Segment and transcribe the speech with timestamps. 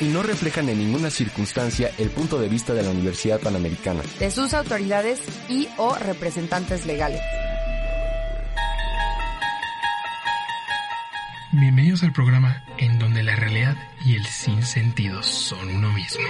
[0.00, 4.02] Y no reflejan en ninguna circunstancia el punto de vista de la Universidad Panamericana.
[4.18, 7.20] De sus autoridades y o representantes legales.
[11.50, 16.24] Bienvenidos al programa en donde la realidad y el sinsentido son uno mismo.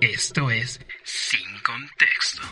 [0.00, 2.42] Esto es Sin Contexto.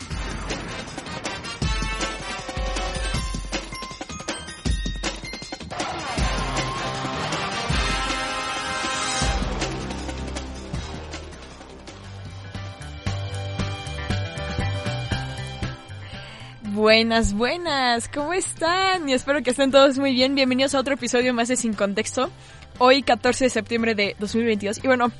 [16.79, 19.09] Buenas, buenas, ¿cómo están?
[19.09, 20.33] Y espero que estén todos muy bien.
[20.33, 22.29] Bienvenidos a otro episodio más de Sin Contexto.
[22.77, 24.77] Hoy 14 de septiembre de 2022.
[24.81, 25.11] Y bueno,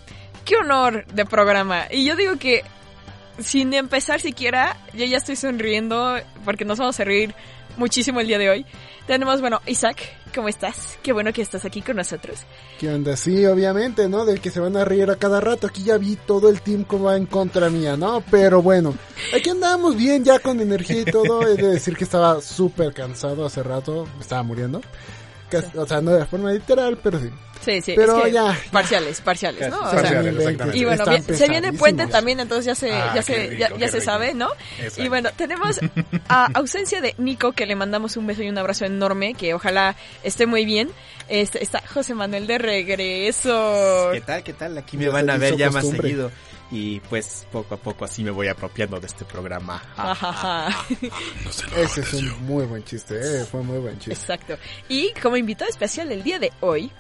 [0.46, 1.88] qué honor de programa.
[1.92, 2.64] Y yo digo que
[3.40, 7.36] sin empezar siquiera, yo ya estoy sonriendo porque nos vamos a reír
[7.76, 8.66] muchísimo el día de hoy.
[9.06, 9.98] Tenemos, bueno, Isaac,
[10.34, 10.98] ¿cómo estás?
[11.02, 12.40] Qué bueno que estás aquí con nosotros.
[12.80, 13.16] ¿Qué onda?
[13.18, 14.26] Sí, obviamente, ¿no?
[14.26, 15.68] Del que se van a reír a cada rato.
[15.68, 18.24] Aquí ya vi todo el team como va en contra mía, ¿no?
[18.32, 18.96] Pero bueno,
[19.36, 21.48] aquí andamos bien, ya con energía y todo.
[21.48, 24.82] He de decir que estaba súper cansado hace rato, me estaba muriendo.
[25.76, 27.30] O sea, no de forma literal, pero sí.
[27.64, 29.82] Sí, sí, Pero es que ya, parciales, parciales, ¿no?
[29.82, 30.78] O sea, Parciales, exactamente.
[30.78, 33.78] y bueno, bien, se viene puente también, entonces ya se, Ah, ya se, rico, ya,
[33.78, 34.50] ya se sabe, ¿no?
[34.78, 35.04] Exacto.
[35.04, 35.80] Y bueno, tenemos
[36.30, 39.96] a ausencia de Nico, que le mandamos un beso y un abrazo enorme, que ojalá
[40.24, 40.90] esté muy bien.
[41.28, 44.10] Este, está José Manuel de regreso.
[44.14, 44.44] ¿Qué tal?
[44.44, 44.78] ¿Qué tal?
[44.78, 46.10] Aquí me van a ver ya más costumbre.
[46.10, 46.32] seguido.
[46.72, 49.80] Y pues poco a poco así me voy apropiando de este programa.
[49.96, 50.86] Ja, ja, ja.
[51.78, 53.46] ese es un muy buen chiste, eh.
[53.46, 54.14] Fue muy buen chiste.
[54.14, 54.56] Exacto.
[54.88, 56.92] Y como invitado especial el día de hoy,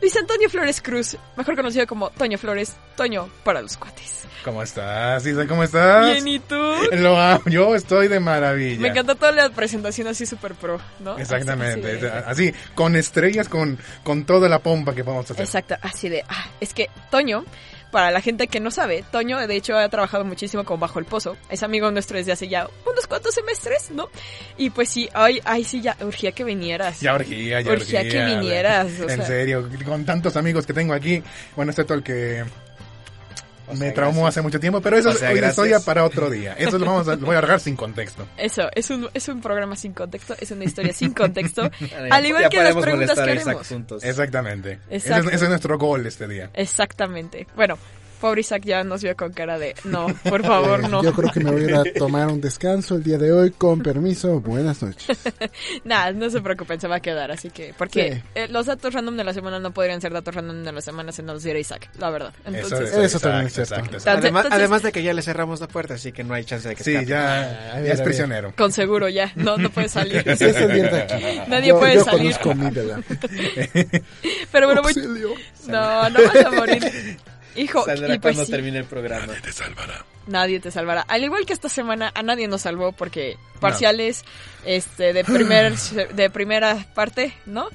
[0.00, 4.26] Luis Antonio Flores Cruz, mejor conocido como Toño Flores, Toño para los cuates.
[4.44, 5.46] ¿Cómo estás, Isa?
[5.48, 6.12] ¿Cómo estás?
[6.12, 6.54] Bien, ¿y tú?
[6.92, 7.42] Lo amo.
[7.46, 8.80] Yo estoy de maravilla.
[8.80, 11.18] Me encantó toda la presentación así super pro, ¿no?
[11.18, 11.90] Exactamente.
[11.90, 15.44] Así de- Así, con estrellas, con, con toda la pompa que vamos a hacer.
[15.44, 17.44] Exacto, así de, ah, es que Toño,
[17.90, 21.04] para la gente que no sabe, Toño de hecho ha trabajado muchísimo con Bajo el
[21.04, 24.08] Pozo, es amigo nuestro desde hace ya unos cuantos semestres, ¿no?
[24.56, 27.00] Y pues sí, ay, ay sí, ya urgía que vinieras.
[27.00, 28.10] Ya urgía, ya Urgía urgía.
[28.10, 29.26] que vinieras, o En sea.
[29.26, 31.22] serio, con tantos amigos que tengo aquí.
[31.56, 32.44] Bueno, excepto el que
[33.70, 34.28] O me sea, traumó gracias.
[34.28, 36.54] hace mucho tiempo, pero eso O sea, es una historia para otro día.
[36.54, 38.26] Eso lo vamos a, lo voy a alargar sin contexto.
[38.36, 41.62] Eso, es un, es un programa sin contexto, es una historia sin contexto,
[42.10, 43.72] al igual ya que las preguntas que haremos.
[44.02, 44.80] Exactamente.
[44.88, 46.50] Ese es, ese es nuestro gol este día.
[46.54, 47.46] Exactamente.
[47.54, 47.78] Bueno,
[48.18, 51.02] pobre Isaac ya nos vio con cara de, no, por favor, Eh, no.
[51.02, 53.50] Yo creo que me voy a ir a tomar un descanso el día de hoy.
[53.52, 55.18] Con permiso, buenas noches.
[55.84, 58.22] Nada, no se preocupen, se va a quedar, así que, porque Sí.
[58.34, 61.12] eh, los datos random de la semana no podrían ser datos random de la semana
[61.12, 62.32] si no los diera Isaac, la verdad.
[62.44, 63.74] Entonces, Eso exacto, también es cierto.
[63.74, 64.18] exacto, exacto.
[64.20, 66.68] Además, entonces- además de que ya le cerramos la puerta, así que no hay chance
[66.68, 67.06] de que Sí, escape.
[67.06, 68.52] ya, ya es prisionero.
[68.56, 70.22] con seguro ya, no, no puede salir.
[70.36, 71.24] Sí, es el día de aquí.
[71.48, 72.36] Nadie yo, puede yo salir.
[72.38, 73.00] conozco mi verdad.
[74.52, 74.94] Pero bueno, voy-
[75.66, 76.82] no, no vas a morir.
[77.58, 79.26] Hijo, Saldrá y pues cuando sí, termine el programa.
[80.26, 81.02] nadie te salvará.
[81.02, 84.24] Al igual que esta semana, a nadie nos salvó porque parciales
[84.64, 85.76] este de primer
[86.14, 87.68] de primera parte, ¿no?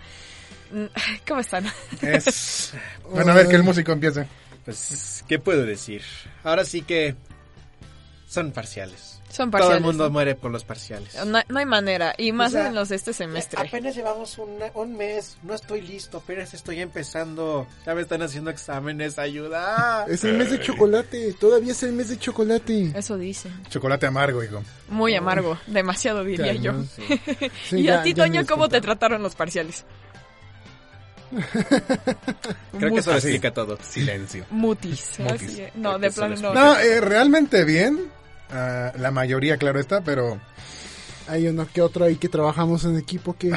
[0.72, 0.86] Mm,
[1.28, 1.66] ¿Cómo están?
[2.02, 2.74] Es...
[3.10, 4.26] Bueno, a ver que el músico empiece.
[4.66, 6.02] Pues, ¿qué puedo decir?
[6.44, 7.16] Ahora sí que
[8.28, 9.13] son parciales.
[9.34, 10.10] Son Todo el mundo ¿no?
[10.12, 11.16] muere por los parciales.
[11.26, 13.60] No, no hay manera, y más O sea, en los de este semestre.
[13.60, 17.66] Apenas llevamos una- un mes, no estoy listo, apenas estoy empezando.
[17.84, 20.06] Ya me están haciendo exámenes, ayuda.
[20.08, 21.34] Es el mes de chocolate.
[21.34, 22.92] Todavía es el mes de chocolate.
[22.96, 23.52] Eso dicen.
[23.70, 24.62] Chocolate amargo, hijo.
[24.90, 26.74] Muy amargo, demasiado diría yo.
[27.70, 29.84] Sí, y ya- a ti, Toño, ¿cómo te trataron los parciales?
[32.78, 33.78] Creo que eso explica todo.
[33.82, 34.46] Silencio.
[34.52, 35.16] Mutis.
[35.20, 35.34] Mutis.
[35.42, 36.54] así de- no, Creo de plano no.
[36.54, 38.12] No, eh, realmente bien.
[38.54, 40.40] Ah, la mayoría, claro está, pero
[41.28, 43.52] Hay uno que otro ahí que trabajamos en equipo que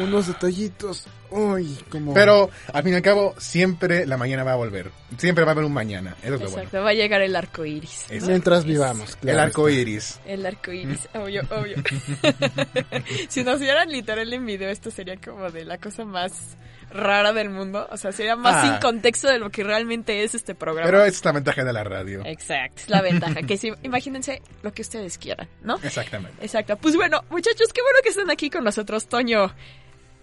[0.00, 1.06] unos detallitos.
[1.30, 2.12] Uy, como.
[2.12, 4.90] pero al fin y al cabo siempre la mañana va a volver.
[5.16, 6.14] Siempre va a haber un mañana.
[6.22, 6.56] Eso es lo bueno.
[6.58, 8.06] Exacto, va a llegar el arco iris.
[8.26, 9.18] Mientras vivamos.
[9.22, 10.20] El arco iris.
[10.26, 11.76] El arco iris, obvio, obvio.
[13.28, 16.56] si nos dieran literal en video, esto sería como de la cosa más
[16.92, 17.88] rara del mundo.
[17.90, 18.62] O sea, sería más Ah.
[18.62, 20.86] sin contexto de lo que realmente es este programa.
[20.90, 22.22] Pero es la ventaja de la radio.
[22.24, 23.42] Exacto, es la ventaja.
[23.42, 25.78] Que si, imagínense lo que ustedes quieran, ¿no?
[25.82, 26.36] Exactamente.
[26.44, 26.76] Exacto.
[26.76, 29.52] Pues bueno, muchachos, qué bueno que estén aquí con nosotros, Toño.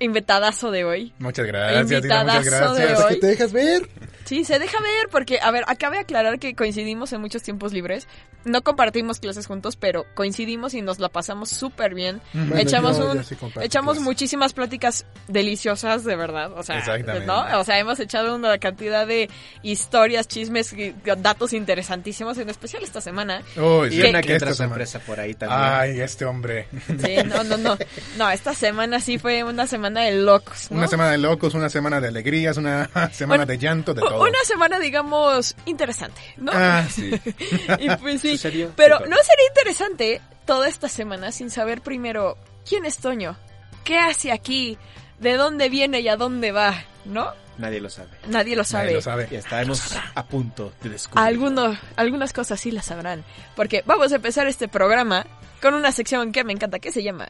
[0.01, 1.13] Invitadazo de hoy.
[1.19, 2.91] Muchas gracias, Invitadazo muchas de gracias.
[2.91, 3.13] Hasta hoy.
[3.15, 3.89] que te dejas ver.
[4.29, 7.73] Sí, se deja ver porque, a ver, acabe de aclarar que coincidimos en muchos tiempos
[7.73, 8.07] libres.
[8.45, 12.21] No compartimos clases juntos, pero coincidimos y nos la pasamos súper bien.
[12.33, 16.51] Bueno, echamos un, sí echamos muchísimas pláticas deliciosas, de verdad.
[16.55, 17.25] O sea, Exactamente.
[17.25, 17.59] ¿no?
[17.59, 19.31] O sea, hemos echado una cantidad de
[19.63, 20.75] historias, chismes,
[21.17, 23.41] datos interesantísimos, en especial esta semana.
[23.57, 24.85] Uy, Y una que esta otra semana.
[24.85, 25.59] sorpresa por ahí también.
[25.59, 26.67] Ay, este hombre.
[26.85, 27.77] Sí, no, no, no.
[28.15, 30.77] No, esta semana sí fue una semana de locos, ¿no?
[30.77, 34.18] Una semana de locos, una semana de alegrías, una semana Bueno, de llanto, de todo.
[34.21, 36.51] Una semana, digamos, interesante, ¿no?
[36.53, 37.11] Ah, sí.
[37.79, 38.31] y pues sí.
[38.37, 42.37] Sucedió Pero no sería interesante toda esta semana sin saber primero
[42.67, 43.37] quién es Toño,
[43.83, 44.77] qué hace aquí,
[45.19, 47.33] de dónde viene y a dónde va, ¿no?
[47.57, 48.09] Nadie lo sabe.
[48.27, 48.85] Nadie lo sabe.
[48.85, 49.27] Nadie lo sabe.
[49.31, 51.27] Y estamos a punto de descubrir.
[51.27, 53.25] Algunos, algunas cosas sí las sabrán.
[53.55, 55.27] Porque vamos a empezar este programa
[55.61, 57.27] con una sección que me encanta, que se llama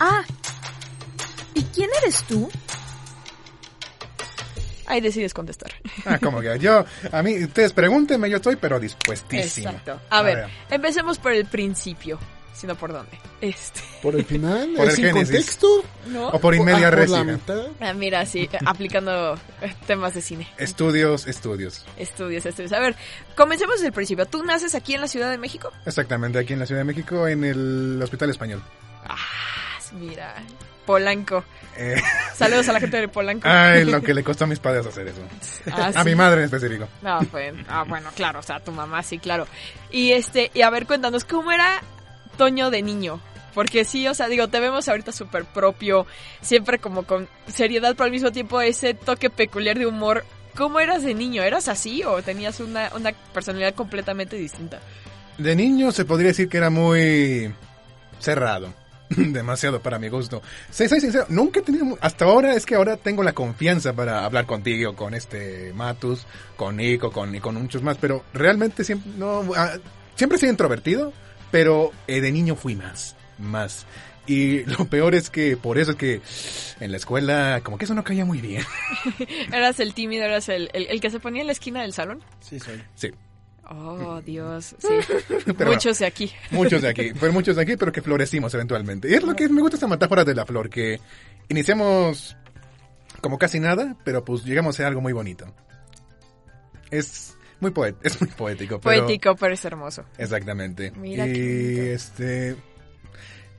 [0.00, 0.24] Ah,
[1.54, 2.48] ¿y quién eres tú?
[4.86, 5.72] Ahí decides contestar.
[6.04, 9.70] Ah, como que yo, a mí, ustedes pregúntenme, yo estoy, pero dispuestísimo.
[9.70, 10.00] Exacto.
[10.10, 12.18] A ver, empecemos por el principio.
[12.54, 13.18] Sino por dónde.
[13.42, 13.82] Este.
[14.00, 15.28] Por el final, Por el sin Génesis.
[15.28, 15.84] contexto.
[16.06, 16.28] ¿No?
[16.28, 17.22] O por inmedia Ah, hija.
[17.24, 17.66] mitad.
[17.80, 20.48] Ah, mira, sí, aplicando eh, temas de cine.
[20.56, 21.84] Estudios, estudios.
[21.98, 22.72] Estudios, estudios.
[22.72, 22.96] A ver,
[23.36, 24.24] comencemos desde el principio.
[24.24, 25.70] ¿Tú naces aquí en la Ciudad de México?
[25.84, 28.62] Exactamente, aquí en la Ciudad de México, en el Hospital Español.
[29.06, 29.16] Ah,
[29.92, 30.36] mira.
[30.86, 31.44] Polanco.
[31.76, 32.00] Eh,
[32.34, 33.46] Saludos a la gente de Polanco.
[33.46, 35.20] ay, lo que le costó a mis padres hacer eso.
[35.70, 36.08] Ah, A sí.
[36.08, 36.88] mi madre en específico.
[37.02, 39.46] No, pues, ah, bueno, claro, o sea, tu mamá, sí, claro.
[39.90, 41.82] Y este, y a ver, cuéntanos, ¿cómo era
[42.38, 43.20] Toño de niño?
[43.52, 46.06] Porque sí, o sea, digo, te vemos ahorita súper propio,
[46.40, 50.24] siempre como con seriedad, pero al mismo tiempo ese toque peculiar de humor.
[50.54, 51.42] ¿Cómo eras de niño?
[51.42, 54.80] ¿Eras así o tenías una, una personalidad completamente distinta?
[55.36, 57.52] De niño se podría decir que era muy
[58.18, 58.72] cerrado.
[59.16, 60.42] Demasiado para mi gusto.
[60.70, 64.24] Sí, soy sincero, nunca he tenido, hasta ahora es que ahora tengo la confianza para
[64.24, 66.26] hablar contigo, con este Matus,
[66.56, 69.74] con Nico, con, y con muchos más, pero realmente siempre, no, ah,
[70.14, 71.12] siempre he sido introvertido,
[71.50, 73.86] pero eh, de niño fui más, más.
[74.26, 76.20] Y lo peor es que por eso es que
[76.80, 78.64] en la escuela como que eso no caía muy bien.
[79.52, 80.24] ¿Eras el tímido?
[80.24, 82.24] ¿Eras el, el, el que se ponía en la esquina del salón?
[82.40, 82.82] Sí, soy.
[82.96, 83.12] Sí,
[83.68, 85.52] Oh, Dios, sí.
[85.64, 86.32] Muchos de aquí.
[86.50, 89.10] Muchos de aquí, pero muchos de aquí, pero que florecimos eventualmente.
[89.10, 91.00] Y es lo que me gusta esta metáfora de la flor, que
[91.48, 92.36] iniciamos
[93.20, 95.52] como casi nada, pero pues llegamos a algo muy bonito.
[96.90, 98.80] Es muy poet, es muy poético.
[98.80, 100.04] Pero, Poético, pero es hermoso.
[100.18, 100.92] Exactamente.
[100.92, 102.56] Mira y qué este,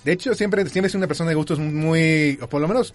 [0.06, 2.94] de hecho siempre siempre sido una persona de gustos muy, o por lo menos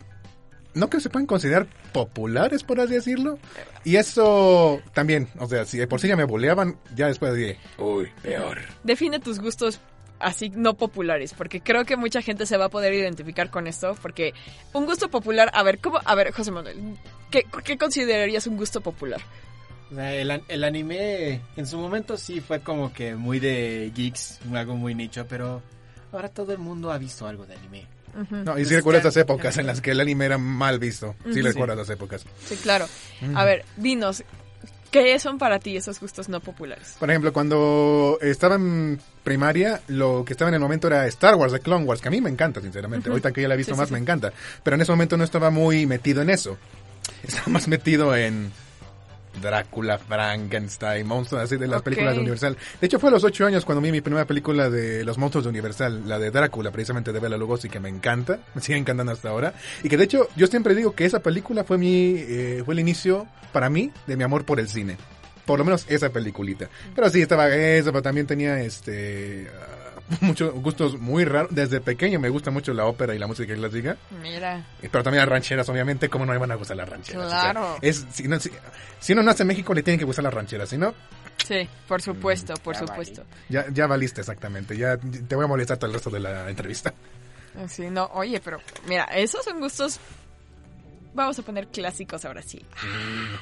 [0.75, 3.39] no que se pueden considerar populares, por así decirlo.
[3.85, 7.59] Y eso también, o sea, si de por sí ya me boleaban, ya después dije,
[7.79, 8.59] uy, peor.
[8.85, 9.81] Define tus gustos
[10.19, 13.97] así no populares, porque creo que mucha gente se va a poder identificar con esto,
[14.01, 14.35] porque
[14.73, 15.99] un gusto popular, a ver, ¿cómo?
[16.05, 16.97] A ver, José Manuel,
[17.31, 19.21] ¿qué, qué considerarías un gusto popular?
[19.91, 23.91] O sea, el, an- el anime en su momento sí fue como que muy de
[23.95, 25.61] geeks, algo muy nicho, pero
[26.13, 27.87] ahora todo el mundo ha visto algo de anime.
[28.31, 31.15] No, y sí recuerdo esas épocas en las que el anime era mal visto.
[31.33, 32.25] Sí recuerdo esas épocas.
[32.47, 32.87] Sí, claro.
[33.35, 34.23] A ver, dinos,
[34.91, 36.97] ¿qué son para ti esos gustos no populares?
[36.99, 41.53] Por ejemplo, cuando estaba en primaria, lo que estaba en el momento era Star Wars,
[41.53, 43.09] de Clone Wars, que a mí me encanta, sinceramente.
[43.09, 44.03] Ahorita que ya la he visto Sí, más, sí, me sí.
[44.03, 44.33] encanta.
[44.63, 46.59] Pero en ese momento no estaba muy metido en eso.
[47.23, 48.53] Estaba más metido en
[49.41, 52.57] Drácula, Frankenstein, monstruos así de las películas de Universal.
[52.81, 55.45] De hecho, fue a los ocho años cuando vi mi primera película de los monstruos
[55.45, 59.13] de Universal, la de Drácula, precisamente de Bela Lugosi, que me encanta, me sigue encantando
[59.13, 59.55] hasta ahora.
[59.83, 62.81] Y que de hecho, yo siempre digo que esa película fue mi, eh, fue el
[62.81, 64.97] inicio, para mí, de mi amor por el cine.
[65.47, 66.69] Por lo menos esa peliculita.
[66.95, 69.49] Pero sí, estaba eso, pero también tenía este
[70.21, 71.55] muchos gustos muy raros.
[71.55, 73.97] Desde pequeño me gusta mucho la ópera y la música clásica.
[74.23, 77.27] Mira, Pero también las rancheras, obviamente, ¿cómo no me van a gustar las rancheras?
[77.27, 77.77] O sea, Claro.
[77.81, 78.51] es, si, no, si,
[79.01, 80.69] si uno nace en México, le tienen que gustar las rancheras.
[80.69, 80.95] Si no,
[81.47, 83.25] sí, por supuesto, por ya supuesto.
[83.49, 84.77] ya, ya valiste exactamente.
[84.77, 86.93] Ya te voy a molestar todo el resto de la entrevista.
[87.69, 90.01] Sí, no, oye, pero mira, esos son gustos,
[91.15, 92.65] vamos a poner clásicos ahora sí.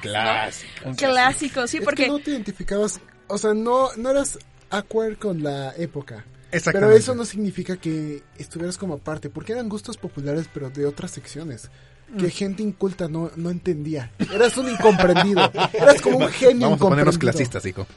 [0.01, 0.89] Clásico.
[0.89, 2.03] Un Clásicos, sí, es porque...
[2.03, 4.37] que no te identificabas, o sea, no, no eras
[4.69, 6.25] awkward con la época.
[6.51, 11.11] Pero eso no significa que estuvieras como aparte, porque eran gustos populares, pero de otras
[11.11, 11.69] secciones.
[12.17, 12.31] Que Mm.
[12.31, 14.11] gente inculta no, no entendía.
[14.33, 15.49] Eras un incomprendido.
[15.73, 17.87] Eras como un genio Vamos a ponernos clasistas, hijo.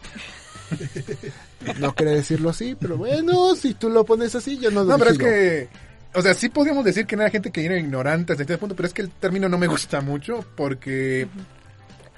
[1.78, 4.98] No quería decirlo así, pero bueno, si tú lo pones así, yo no lo No,
[4.98, 5.68] pero es que...
[6.14, 8.76] O sea, sí podríamos decir que no era gente que era ignorante hasta cierto punto,
[8.76, 11.26] pero es que el término no me gusta mucho porque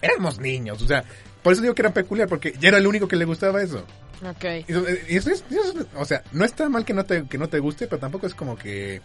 [0.02, 1.02] éramos niños, o sea,
[1.46, 3.86] por eso digo que era peculiar, porque ya era el único que le gustaba eso.
[4.28, 4.44] Ok.
[4.66, 7.24] Y eso- y eso es- eso es- o sea, no está mal que no te,
[7.28, 9.00] que no te guste, pero tampoco es como que...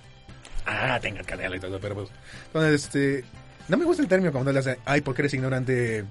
[0.65, 2.09] Ah, tenga canela y todo, pero pues...
[2.47, 3.25] Entonces, este...
[3.67, 6.03] No me gusta el término cuando le hace, ay, ¿por qué eres ignorante?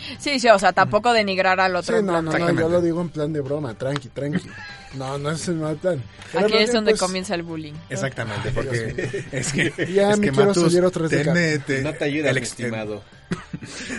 [0.18, 2.02] Sí, sí, o sea, tampoco denigrar al Sí, otro.
[2.02, 2.62] no, no, no, Exactamente.
[2.62, 4.48] yo lo digo en plan de broma, tranqui, tranqui.
[4.94, 6.02] No, no es el mal plan.
[6.32, 7.74] Era Aquí es donde pues, comienza el bullying.
[7.90, 11.58] Exactamente, porque es que, Ya es me que quiero Matus subir otra vez de tiene-
[11.58, 13.02] te- No te ayuda, el estimado.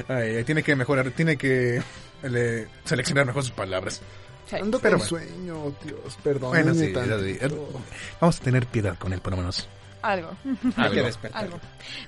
[0.07, 1.81] Ay, tiene que mejorar, tiene que
[2.23, 4.01] le- seleccionar mejor sus palabras.
[4.49, 4.55] Sí.
[4.55, 5.27] Ando Pero con bueno.
[5.27, 6.49] sueño, Dios, perdón.
[6.51, 7.39] Bueno, sí, sí.
[8.21, 9.67] Vamos a tener piedad con él, por lo menos.
[10.01, 10.31] Algo.
[10.45, 11.05] Hay que Algo.
[11.05, 11.43] despertar.
[11.43, 11.59] Algo.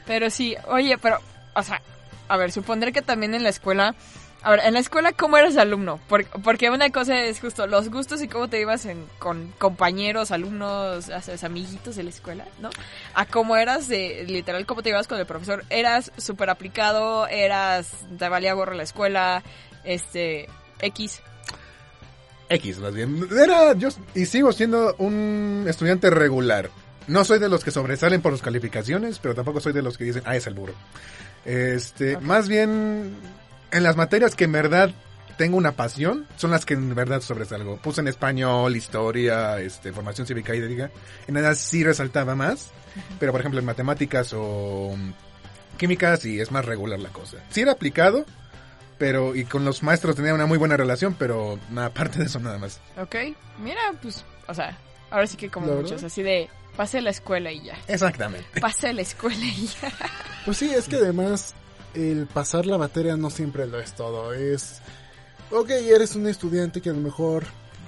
[0.06, 1.18] Pero sí, oye, pero,
[1.54, 1.82] o sea,
[2.30, 3.96] a ver, supondré que también en la escuela.
[4.42, 6.00] A ver, en la escuela, ¿cómo eras alumno?
[6.08, 10.32] Por- Porque una cosa es justo los gustos y cómo te ibas en- con compañeros,
[10.32, 11.10] alumnos,
[11.44, 12.70] amiguitos de la escuela, ¿no?
[13.16, 15.66] A cómo eras de, literal, cómo te ibas con el profesor.
[15.70, 17.28] ¿Eras súper aplicado?
[17.28, 19.44] ¿Eras, te valía gorro la escuela?
[19.84, 20.48] Este,
[20.80, 21.22] X.
[22.48, 23.28] X, más bien.
[23.38, 26.70] Era yo y sigo siendo un estudiante regular.
[27.08, 30.06] No soy de los que sobresalen por sus calificaciones, pero tampoco soy de los que
[30.06, 30.74] dicen, ah, es el burro.
[31.50, 33.16] Este, más bien
[33.72, 34.92] en las materias que en verdad
[35.36, 37.78] tengo una pasión, son las que en verdad sobresalgo.
[37.78, 40.92] Puse en español, historia, este, formación cívica y ética.
[41.28, 42.70] En nada sí resaltaba más,
[43.20, 44.96] pero por ejemplo en matemáticas o
[45.78, 47.38] químicas sí es más regular la cosa.
[47.50, 48.26] Sí era aplicado,
[49.00, 52.40] pero y con los maestros tenía una muy buena relación, pero nada, aparte de eso
[52.40, 52.80] nada más.
[53.02, 53.16] ¿Ok?
[53.58, 54.78] Mira, pues, o sea,
[55.10, 56.48] ahora sí que como muchos, así de,
[56.80, 57.78] pase la escuela y ya.
[57.90, 58.62] Exactamente.
[58.62, 59.92] Pase la escuela y ya.
[60.46, 61.54] Pues sí, es que además
[61.94, 64.34] el pasar la materia no siempre lo es todo.
[64.34, 64.80] Es,
[65.52, 67.44] ok, eres un estudiante que a lo mejor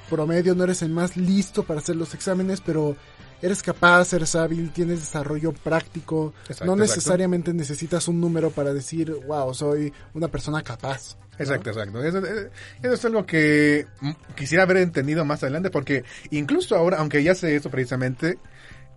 [0.09, 2.97] promedio no eres el más listo para hacer los exámenes, pero
[3.41, 6.33] eres capaz, eres hábil, tienes desarrollo práctico.
[6.49, 6.95] Exacto, no exacto.
[6.95, 11.15] necesariamente necesitas un número para decir, wow, soy una persona capaz.
[11.15, 11.45] ¿no?
[11.45, 12.03] Exacto, exacto.
[12.03, 12.51] Eso, eh,
[12.83, 17.33] eso es algo que mm, quisiera haber entendido más adelante porque incluso ahora, aunque ya
[17.35, 18.37] sé eso precisamente,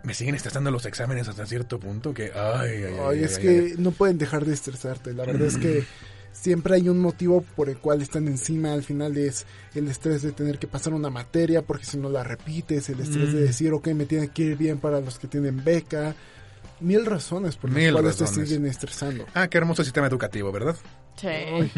[0.05, 3.23] me siguen estresando los exámenes hasta cierto punto que, ay, ay, ay.
[3.25, 3.75] Es ay, que ay.
[3.79, 5.13] no pueden dejar de estresarte.
[5.15, 5.85] La verdad es que
[6.33, 8.73] siempre hay un motivo por el cual están encima.
[8.73, 12.23] Al final es el estrés de tener que pasar una materia porque si no la
[12.25, 13.47] repites, el estrés de Mm.
[13.47, 16.15] decir, ok, me tiene que ir bien para los que tienen beca.
[16.81, 18.49] Mil razones por las cuales te razones.
[18.49, 19.25] siguen estresando.
[19.33, 20.77] Ah, qué hermoso sistema educativo, ¿verdad?
[21.17, 21.29] Sí.
[21.29, 21.71] Ay,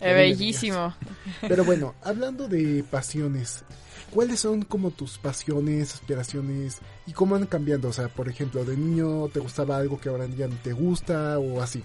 [0.00, 0.94] bellísimo.
[1.40, 3.62] Pero bueno, hablando de pasiones,
[4.10, 7.88] ¿cuáles son como tus pasiones, aspiraciones y cómo han cambiado?
[7.88, 11.38] O sea, por ejemplo, de niño te gustaba algo que ahora ya no te gusta
[11.38, 11.82] o así.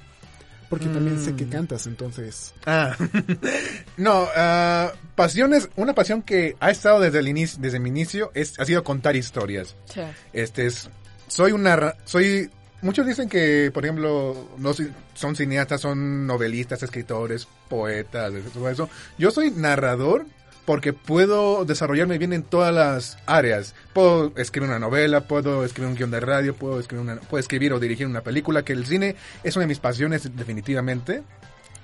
[0.70, 1.50] Porque también sé que Mm.
[1.50, 2.54] cantas, entonces...
[2.68, 2.96] Ah,
[3.98, 8.60] no, ah, pasiones, una pasión que ha estado desde el inicio, desde mi inicio, es,
[8.60, 9.76] ha sido contar historias.
[9.86, 10.02] Sí.
[10.32, 10.90] Este es,
[11.28, 12.52] soy un narra, soy,
[12.84, 14.74] muchos dicen que, por ejemplo, no
[15.16, 18.90] son cineastas, son novelistas, escritores, poetas, todo eso.
[19.18, 20.28] Yo soy narrador
[20.70, 23.74] porque puedo desarrollarme bien en todas las áreas.
[23.92, 27.74] Puedo escribir una novela, puedo escribir un guion de radio, puedo escribir, una, puedo escribir
[27.74, 31.24] o dirigir una película, que el cine es una de mis pasiones definitivamente.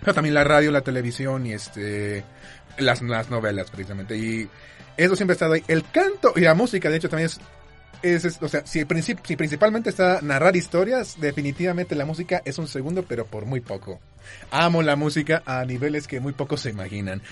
[0.01, 2.23] Pero también la radio, la televisión y este
[2.77, 4.17] las, las novelas precisamente.
[4.17, 4.47] Y
[4.97, 5.63] eso siempre ha estado ahí.
[5.67, 7.31] El canto y la música, de hecho, también
[8.03, 12.67] es o sea, si, princip- si principalmente está narrar historias, definitivamente la música es un
[12.67, 13.99] segundo, pero por muy poco.
[14.51, 17.23] Amo la música a niveles que muy pocos se imaginan.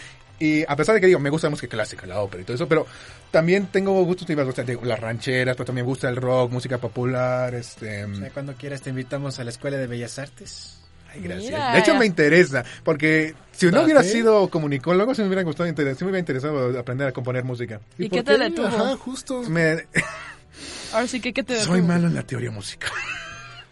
[0.43, 2.55] Y a pesar de que digo, me gusta la música clásica, la ópera y todo
[2.55, 2.85] eso, pero
[3.31, 6.51] también tengo gustos diversos, o sea, digo, las rancheras, pero también me gusta el rock,
[6.51, 8.03] música popular, este...
[8.05, 10.79] O sea, cuando quieras te invitamos a la Escuela de Bellas Artes.
[11.13, 11.45] Ay, gracias.
[11.51, 11.71] Mira.
[11.73, 14.11] De hecho, me interesa, porque si no ¿Ah, hubiera sí?
[14.13, 17.79] sido comunicólogo, sí me hubiera gustado, sí me hubiera interesado aprender a componer música.
[17.97, 18.67] ¿Y qué te detuvo?
[18.67, 19.43] Ajá, justo.
[19.43, 19.85] Me-
[20.93, 21.87] Ahora sí que, ¿qué te soy detuvo?
[21.93, 22.91] malo en la teoría musical.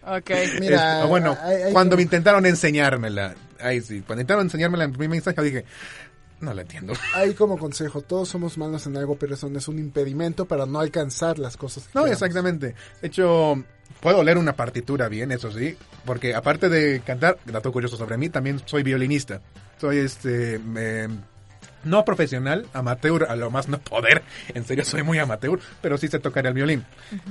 [0.04, 0.30] Ok.
[0.60, 4.84] Mira, Este, o bueno, hay- hay cuando me intentaron enseñármela, ahí sí, cuando intentaron enseñármela
[4.86, 5.66] en primera instancia dije,
[6.42, 6.94] no la entiendo.
[7.16, 10.66] Ahí como consejo, todos somos malos en algo, pero eso no es un impedimento para
[10.66, 12.22] no alcanzar las cosas que No, queramos.
[12.22, 12.76] exactamente.
[13.02, 13.64] De hecho,
[14.00, 18.30] puedo leer una partitura bien, eso sí, porque aparte de cantar, dato curioso sobre mí,
[18.30, 19.42] también soy violinista.
[19.80, 21.08] Soy este eh,
[21.84, 24.22] no profesional, amateur, a lo más no poder.
[24.54, 26.86] En serio, soy muy amateur, pero sí sé tocar el violín.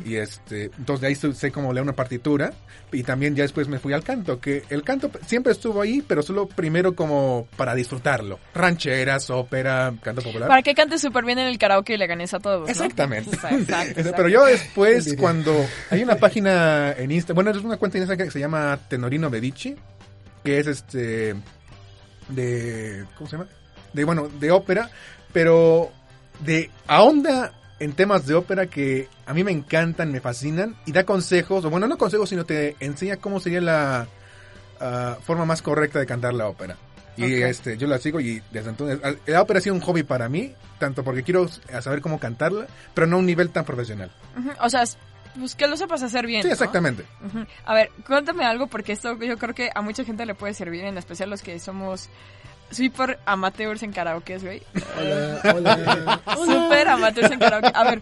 [0.05, 2.53] Y este, entonces de ahí sé- cómo leer una partitura
[2.93, 6.23] y también ya después me fui al canto, que el canto siempre estuvo ahí, pero
[6.23, 8.39] solo primero como para disfrutarlo.
[8.55, 10.49] Rancheras, ópera, canto popular.
[10.49, 12.67] Para que cantes súper bien en el karaoke y le ganes a todos, ¿no?
[12.69, 13.31] Exactamente.
[13.35, 13.57] Exacto,
[14.01, 14.13] exacto.
[14.17, 15.55] Pero yo después, cuando
[15.91, 19.31] hay una página en Insta, bueno, es una cuenta en Instagram que se llama Tenorino
[19.31, 19.77] Medici,
[20.45, 21.35] que es este
[22.29, 23.49] de ¿cómo se llama?
[23.93, 24.91] De bueno, de ópera,
[25.33, 25.91] pero
[26.41, 31.05] de ahonda en temas de ópera que a mí me encantan, me fascinan y da
[31.05, 34.07] consejos, o bueno, no consejos, sino te enseña cómo sería la
[34.81, 36.77] ah, forma más correcta de cantar la ópera.
[37.17, 40.03] Y este, yo la sigo y desde entonces, ah, la ópera ha sido un hobby
[40.03, 41.49] para mí, tanto porque quiero
[41.81, 44.11] saber cómo cantarla, pero no a un nivel tan profesional.
[44.61, 44.97] O sea, es-
[45.39, 46.43] pues que lo sepas hacer bien.
[46.43, 46.55] Sí, ¿no?
[46.55, 47.05] exactamente.
[47.65, 50.85] A ver, cuéntame algo porque esto yo creo que a mucha gente le puede servir,
[50.85, 52.09] en especial los que somos
[52.71, 54.63] super amateurs en karaoke, güey.
[54.99, 56.21] Hola, hola.
[56.37, 57.73] Super amateurs en karaoke.
[57.75, 58.01] A ver,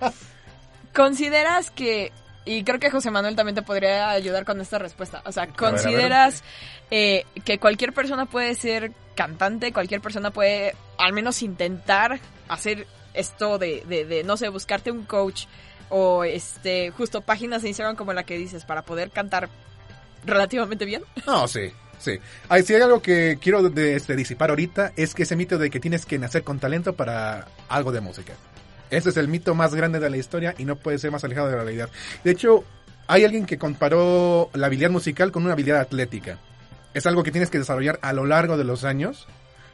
[0.94, 2.12] ¿consideras que,
[2.44, 5.52] y creo que José Manuel también te podría ayudar con esta respuesta, o sea, ver,
[5.52, 5.72] a ver.
[5.72, 6.44] ¿consideras
[6.90, 13.58] eh, que cualquier persona puede ser cantante, cualquier persona puede al menos intentar hacer esto
[13.58, 15.46] de, de, de, no sé, buscarte un coach
[15.90, 19.48] o este justo páginas de Instagram como la que dices para poder cantar
[20.24, 21.02] relativamente bien?
[21.26, 22.18] No, sí, sí.
[22.64, 25.80] Si hay algo que quiero de- este, disipar ahorita es que ese mito de que
[25.80, 28.32] tienes que nacer con talento para algo de música.
[28.90, 31.48] Ese es el mito más grande de la historia y no puede ser más alejado
[31.48, 31.90] de la realidad.
[32.24, 32.64] De hecho,
[33.06, 36.38] hay alguien que comparó la habilidad musical con una habilidad atlética.
[36.94, 39.26] Es algo que tienes que desarrollar a lo largo de los años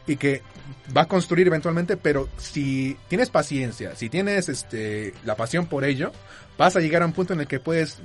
[0.06, 0.42] y que
[0.94, 6.10] va a construir eventualmente, pero si tienes paciencia, si tienes este la pasión por ello,
[6.58, 7.98] vas a llegar a un punto en el que puedes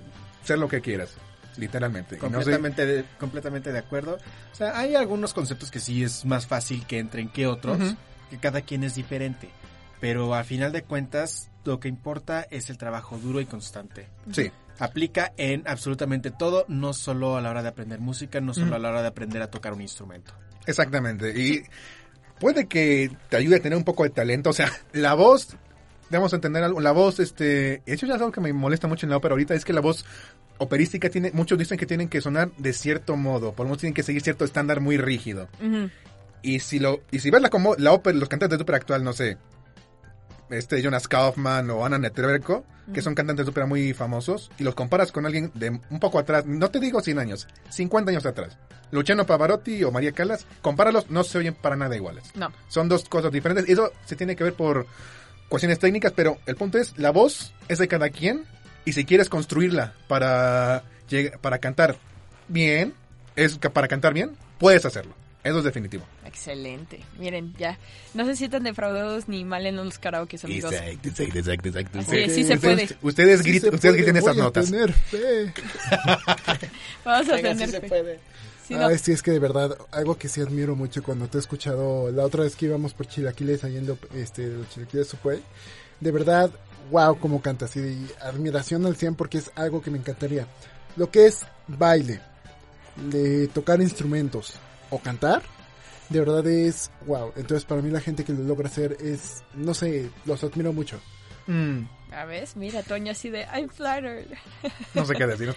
[0.43, 1.09] ser lo que quieras,
[1.57, 2.15] literalmente.
[2.15, 4.17] Y no sé- Completamente, de, completamente de acuerdo.
[4.51, 7.77] O sea, hay algunos conceptos que sí es más fácil que entren que otros,
[8.29, 9.49] que cada quien es diferente.
[9.99, 14.07] Pero a final de cuentas, lo que importa es el trabajo duro y constante.
[14.31, 14.51] Sí.
[14.79, 18.79] Aplica en absolutamente todo, no solo a la hora de aprender música, no solo a
[18.79, 20.31] la hora de aprender a tocar un instrumento.
[20.67, 21.37] Exactamente.
[21.37, 21.63] Y
[22.39, 24.51] puede que te ayude a tener un poco de talento.
[24.51, 25.57] O sea, la voz,
[26.09, 26.79] debemos entender algo.
[26.79, 27.81] La voz, este.
[27.85, 29.53] Eso ya es algo que me molesta mucho en la ópera ahorita.
[29.53, 30.05] Es que la voz
[30.57, 31.31] operística tiene.
[31.33, 33.53] Muchos dicen que tienen que sonar de cierto modo.
[33.53, 35.47] Por lo menos tienen que seguir cierto estándar muy rígido.
[36.41, 37.01] Y si lo.
[37.11, 39.37] Y si ves la, como, la ópera, los cantantes de ópera actual, no sé.
[40.49, 44.73] Este Jonas Kaufman o Anna Netrebko, que son cantantes de ópera muy famosos, y los
[44.73, 48.57] comparas con alguien de un poco atrás, no te digo 100 años, 50 años atrás.
[48.91, 52.23] Luciano Pavarotti o María Callas, compáralos, no se oyen para nada iguales.
[52.35, 52.51] No.
[52.67, 53.69] Son dos cosas diferentes.
[53.69, 54.87] Eso se tiene que ver por
[55.49, 58.45] cuestiones técnicas, pero el punto es, la voz es de cada quien,
[58.85, 60.83] y si quieres construirla para,
[61.41, 61.97] para cantar
[62.47, 62.93] bien,
[63.35, 65.13] es para cantar bien, puedes hacerlo.
[65.41, 66.03] Eso es definitivo.
[66.25, 66.99] Excelente.
[67.17, 67.77] Miren, ya.
[68.13, 70.73] No se sientan defraudados ni mal en los karaoke, amigos.
[70.73, 71.99] Exacto, exacto, exacto, exacto.
[71.99, 72.83] Así es, sí se puede.
[72.83, 74.69] Ustedes, ustedes, Sí grit- se ustedes puede, griten esas voy a notas.
[74.69, 75.53] tener fe.
[77.05, 77.87] Vamos a Venga, sí tener se fe.
[77.87, 78.19] puede.
[78.69, 78.85] Sí, no.
[78.87, 82.11] Ay, sí, es que de verdad, algo que sí admiro mucho cuando te he escuchado
[82.11, 85.41] la otra vez que íbamos por Chilaquiles, ahí en lo- este, los Chilaquiles Supue,
[85.99, 86.51] de verdad,
[86.91, 90.47] wow, como cantas, y admiración al 100 porque es algo que me encantaría.
[90.95, 92.21] Lo que es baile,
[93.09, 94.53] de tocar instrumentos
[94.91, 95.41] o cantar,
[96.09, 97.33] de verdad es wow.
[97.37, 100.99] Entonces, para mí, la gente que lo logra hacer es, no sé, los admiro mucho.
[101.47, 104.25] Mm, A ver, mira, Toño así de I'm flattered.
[104.95, 105.53] no sé qué decir.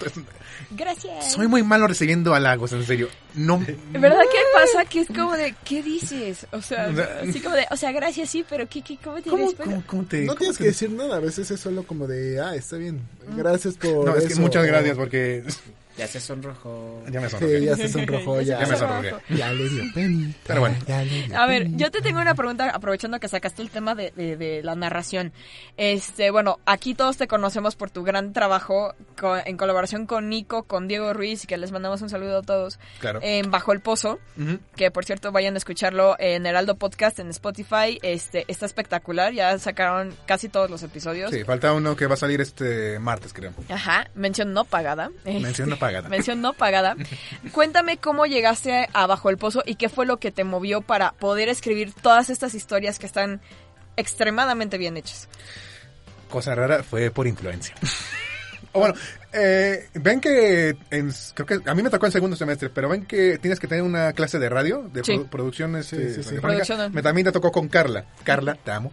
[0.70, 1.32] Gracias.
[1.32, 3.08] Soy muy malo recibiendo halagos, en serio.
[3.34, 3.58] No.
[3.58, 6.46] ¿Verdad que pasa que es como de ¿qué dices?
[6.52, 9.20] O sea, O sea, así como de, o sea, gracias sí, pero ¿qué, qué cómo
[9.22, 10.20] te ¿Cómo, cómo- cómo te.?
[10.22, 12.76] No cómo tienes te- que decir nada, a veces es solo como de, ah, está
[12.76, 13.00] bien,
[13.36, 15.42] gracias por No, es que eso", muchas o- gracias porque.
[15.96, 17.02] Ya se sonrojó.
[17.10, 17.64] ya me Sí, sonrojé.
[17.64, 18.58] ya se sonrojó, ya.
[18.62, 19.14] Ya me sonrojé.
[19.30, 20.38] Ya le dio penita.
[20.46, 20.76] Pero bueno.
[20.86, 23.94] ya le dio A ver, yo te tengo una pregunta aprovechando que sacaste el tema
[23.94, 25.32] de, de- de la narración.
[25.76, 30.64] Este, bueno, aquí todos te conocemos por tu gran trabajo co- en colaboración con Nico,
[30.64, 33.20] con Diego Ruiz, y que les mandamos un saludo a todos Claro.
[33.22, 34.18] en Bajo el Pozo.
[34.76, 37.98] Que por cierto vayan a escucharlo en Heraldo Podcast en Spotify.
[38.02, 41.30] Este está espectacular, ya sacaron casi todos los episodios.
[41.30, 43.52] Sí, falta uno que va a salir este martes, creo.
[43.68, 45.10] Ajá, mención no pagada.
[45.24, 46.08] Mención no Este, pagada.
[46.08, 46.96] Mención no pagada.
[47.52, 51.12] Cuéntame cómo llegaste a Bajo el Pozo y qué fue lo que te movió para
[51.12, 53.40] poder escribir todas estas historias que están
[53.96, 55.28] extremadamente bien hechas.
[56.30, 57.74] Cosa rara fue por influencia.
[58.72, 58.94] o bueno,
[59.32, 63.04] eh, ven que, en- creo que a mí me tocó el segundo semestre, pero ven
[63.04, 65.12] que tienes que tener una clase de radio, de Sí.
[65.12, 66.34] produ- producción este, Sí, sí.
[66.40, 66.92] Producción.
[66.92, 68.06] Me, también te tocó con Carla.
[68.24, 68.92] Carla, te amo.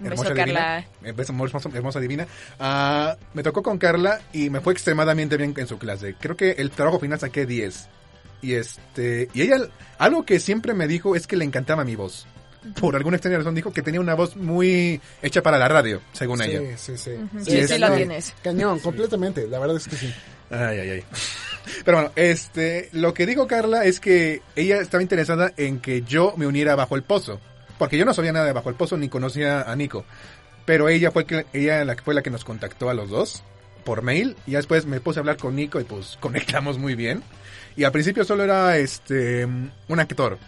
[0.00, 0.76] Un beso, Hermosa Carla.
[0.76, 1.08] divina.
[1.08, 2.26] Eh, beso, hermosa, hermosa divina.
[2.58, 6.14] Ah, me tocó con Carla y me fue extremadamente bien en su clase.
[6.20, 7.88] Creo que el trabajo final saqué 10.
[8.42, 9.56] Y este, y ella,
[9.98, 12.26] algo que siempre me dijo es que le encantaba mi voz.
[12.80, 16.40] Por alguna extraña razón dijo que tenía una voz muy hecha para la radio, según
[16.42, 16.60] ella.
[16.76, 17.10] Sí, sí, sí.
[17.38, 17.96] Sí, Sí, sí sí la cañón.
[17.98, 18.34] tienes.
[18.42, 20.12] Cañón, completamente, la verdad es que sí.
[20.50, 21.04] Ay, ay, ay.
[21.84, 26.34] Pero bueno, este, lo que dijo Carla es que ella estaba interesada en que yo
[26.36, 27.38] me uniera bajo el pozo.
[27.84, 30.06] Porque yo no sabía nada de bajo el pozo ni conocía a Nico.
[30.64, 33.42] Pero ella fue, ella la, fue la que nos contactó a los dos
[33.84, 34.36] por mail.
[34.46, 37.22] Y después me puse a hablar con Nico y pues conectamos muy bien.
[37.76, 40.38] Y al principio solo era este un actor.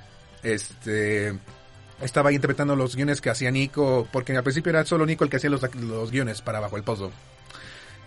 [0.42, 1.38] Este
[2.00, 4.08] estaba interpretando los guiones que hacía Nico.
[4.10, 6.84] Porque al principio era solo Nico el que hacía los, los guiones para bajo el
[6.84, 7.12] pozo.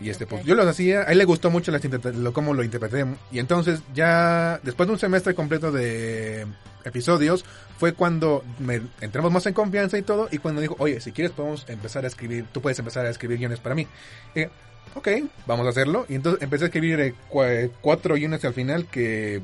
[0.01, 1.81] Y este, pues yo los hacía, a él le gustó mucho las
[2.15, 3.05] lo, cómo lo interpreté.
[3.31, 6.45] Y entonces ya, después de un semestre completo de
[6.85, 7.43] episodios,
[7.77, 10.29] fue cuando me entramos más en confianza y todo.
[10.31, 13.39] Y cuando dijo, oye, si quieres podemos empezar a escribir, tú puedes empezar a escribir
[13.39, 13.87] guiones para mí.
[14.35, 14.49] Eh,
[14.95, 15.07] ok,
[15.45, 16.05] vamos a hacerlo.
[16.07, 19.41] Y entonces empecé a escribir eh, cua- cuatro units al final que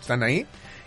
[0.00, 0.46] están ahí.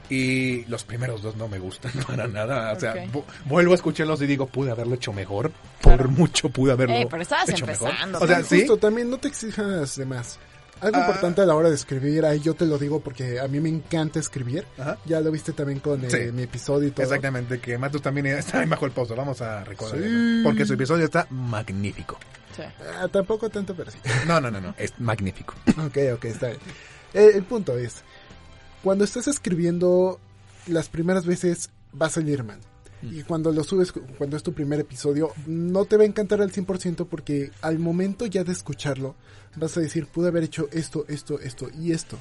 [0.09, 2.73] Y los primeros dos no me gustan para nada.
[2.73, 3.11] O sea, Ok.
[3.11, 5.51] vu- vuelvo a escucharlos y digo, pude haberlo hecho mejor.
[5.81, 7.89] Por mucho pude haberlo Ey, pero estabas hecho mejor.
[7.89, 8.19] empezando.
[8.19, 8.59] O sea, sí.
[8.59, 10.39] Justo, también no te exijas de más.
[10.81, 11.05] Algo Ah.
[11.07, 13.69] importante a la hora de escribir, ahí yo te lo digo porque a mí me
[13.69, 14.65] encanta escribir.
[14.77, 14.97] Ajá.
[15.05, 16.31] Ya lo viste también con eh, Sí.
[16.33, 17.03] mi episodio y todo.
[17.03, 19.15] Exactamente, que Matus también está en bajo el pozo.
[19.15, 20.41] Vamos a recordar Sí.
[20.43, 22.19] Porque su episodio está magnífico.
[22.55, 22.63] Sí.
[23.01, 23.97] Ah, tampoco tanto, pero sí.
[24.27, 24.75] No, no, no, no.
[24.77, 25.55] Es magnífico.
[25.77, 26.59] ok, ok, está bien.
[27.13, 28.03] Eh, el punto es,
[28.85, 30.19] cuando estás escribiendo,
[30.67, 32.59] las primeras veces va a salir mal.
[33.01, 36.51] Y cuando lo subes, cuando es tu primer episodio, no te va a encantar al
[36.51, 39.15] 100% porque al momento ya de escucharlo,
[39.55, 42.19] vas a decir, pude haber hecho esto, esto, esto y esto.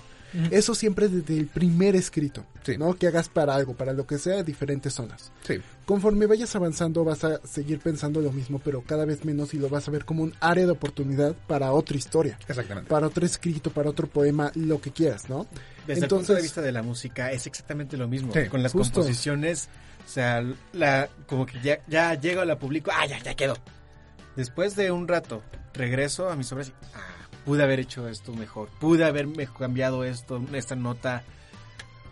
[0.51, 2.77] Eso siempre desde el primer escrito, Sí.
[2.77, 2.95] ¿no?
[2.95, 5.31] Que hagas para algo, para lo que sea, diferentes zonas.
[5.47, 5.61] Sí.
[5.87, 9.69] Conforme vayas avanzando vas a seguir pensando lo mismo, pero cada vez menos y lo
[9.69, 12.89] vas a ver como un área de oportunidad para otra historia, Exactamente.
[12.91, 15.47] para otro escrito, para otro poema, lo que quieras, ¿no?
[15.87, 18.33] Desde el punto Entonces- de vista de la música es exactamente lo mismo.
[18.33, 18.95] Sí, con las justo.
[18.95, 19.69] composiciones,
[20.05, 20.43] o sea,
[20.73, 23.57] la, como que ya, ya llego a la publico, ah, ya, ya quedó.
[24.37, 25.43] Después de un rato,
[25.75, 30.43] regreso a mis obras y, ah, pude haber hecho esto mejor, pude haberme cambiado esto,
[30.53, 31.23] esta nota.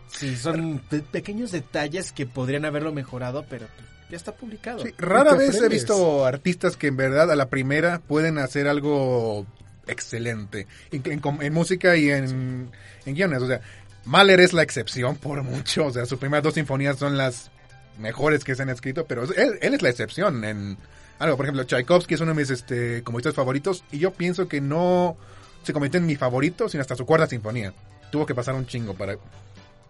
[0.08, 3.66] Sí, son pe- pequeños detalles que podrían haberlo mejorado, pero
[4.10, 4.80] ya está publicado.
[4.84, 9.46] Sí, rara vez he visto artistas que en verdad a la primera pueden hacer algo
[9.86, 10.66] excelente.
[10.90, 12.70] En, en com- en música y en,
[13.06, 13.40] en guiones.
[13.42, 13.60] O sea,
[14.04, 15.86] Mahler es la excepción por mucho.
[15.86, 17.50] O sea, sus primeras dos sinfonías son las
[17.98, 20.78] mejores que se han escrito, pero él, él es la excepción en
[21.18, 21.36] algo.
[21.36, 25.16] Por ejemplo, Tchaikovsky es uno de mis este, compositores favoritos y yo pienso que no
[25.62, 27.72] se convirtió en mi favorito, sino hasta su cuarta sinfonía.
[28.10, 29.16] Tuvo que pasar un chingo para...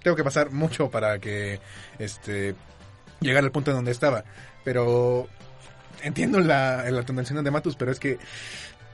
[0.02, 1.60] Tengo que pasar mucho para que
[1.98, 2.56] este
[3.20, 4.24] llegar al punto en donde estaba.
[4.64, 5.28] Pero
[6.02, 8.18] entiendo la, la tendencia de Matus, pero es que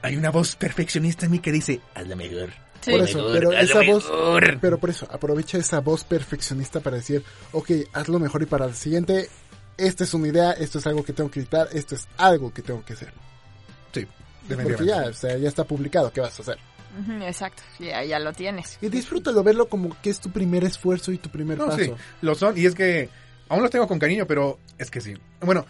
[0.01, 2.49] hay una voz perfeccionista en mí que dice, hazlo mejor.
[2.81, 2.91] Sí.
[2.91, 4.57] Por eso, Mejor, pero esa voz, mejor.
[4.61, 8.73] pero por eso, aprovecha esa voz perfeccionista para decir, ok, hazlo mejor y para el
[8.75, 9.29] siguiente,
[9.77, 12.61] esta es una idea, esto es algo que tengo que editar, esto es algo que
[12.61, 13.11] tengo que hacer.
[13.93, 14.05] Sí,
[14.47, 14.85] Porque definitivamente.
[15.05, 16.57] ya, o sea, ya está publicado, ¿qué vas a hacer?
[17.21, 18.77] Exacto, ya, ya lo tienes.
[18.81, 21.77] Y disfrútalo, verlo como que es tu primer esfuerzo y tu primer No, paso.
[21.79, 22.57] sí, lo son.
[22.57, 23.09] Y es que
[23.47, 25.13] aún los tengo con cariño, pero es que sí.
[25.41, 25.65] Bueno,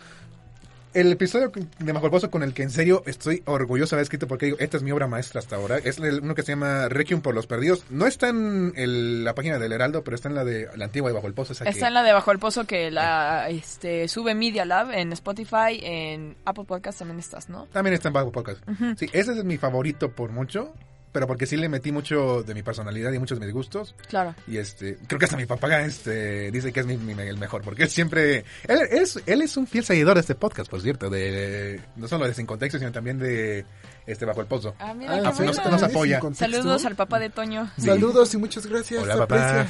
[0.94, 4.04] el episodio de Bajo el Pozo con el que en serio estoy orgulloso de haber
[4.04, 5.78] escrito porque digo, esta es mi obra maestra hasta ahora.
[5.78, 7.84] Es el- uno que se llama Requiem por los Perdidos.
[7.90, 11.10] No está en el- la página del Heraldo, pero está en la de la antigua
[11.10, 11.54] de Bajo el Pozo.
[11.54, 14.92] esa que- Está en la de Bajo el Pozo que la este, sube Media Lab
[14.92, 17.66] en Spotify, en Apple Podcast también estás, ¿no?
[17.68, 18.60] También está en Bajo Podcast.
[18.98, 20.74] Sí, ese es mi favorito por mucho.
[21.12, 23.96] Pero porque sí le metí mucho de mi personalidad y muchos de mis gustos.
[24.10, 24.36] Claro.
[24.48, 27.64] Y este, creo que hasta mi papá este, dice que es mi, mi- el mejor,
[27.64, 31.10] porque él siempre, él es, él es un fiel seguidor de este podcast, por cierto,
[31.10, 33.66] de, no solo de Sin Contexto, sino también de
[34.06, 34.76] este Bajo el Pozo.
[34.78, 36.22] Ah, mira, Ah, nos- nos- nos apoya.
[36.36, 37.72] Saludos al papá de Toño.
[37.78, 37.88] Sí.
[37.88, 39.02] Saludos y muchas gracias.
[39.02, 39.68] Hola papá.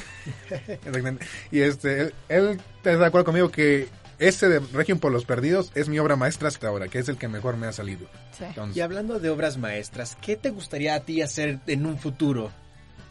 [1.50, 3.88] Y este, él, él está de acuerdo conmigo que
[4.20, 7.16] ese de Región por los Perdidos es mi obra maestra hasta ahora, que es el
[7.16, 8.06] que mejor me ha salido.
[8.38, 8.44] Sí.
[8.44, 12.52] Entonces, Y hablando de obras maestras, ¿qué te gustaría a ti hacer en un futuro?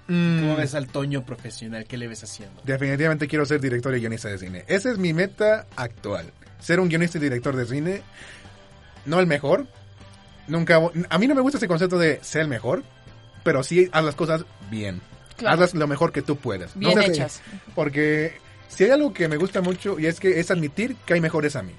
[0.07, 1.85] mm, ¿Cómo ves al Toño profesional?
[1.85, 2.61] ¿Qué le ves haciendo?
[2.63, 4.63] Definitivamente quiero ser director y guionista de cine.
[4.67, 6.31] Esa es mi meta actual.
[6.59, 8.01] Ser un guionista y director de cine.
[9.05, 9.67] No el mejor.
[10.47, 10.79] Nunca.
[11.09, 12.83] A mí no me gusta ese concepto de ser el mejor.
[13.43, 15.01] Pero sí haz las cosas bien.
[15.37, 15.53] Claro.
[15.53, 16.75] Hazlas lo mejor que tú puedas.
[16.75, 17.41] No Bien seas- hechas.
[17.73, 18.33] Porque
[18.69, 21.57] si hay algo que me gusta mucho y es que es admitir que hay mejores
[21.57, 21.73] a mí.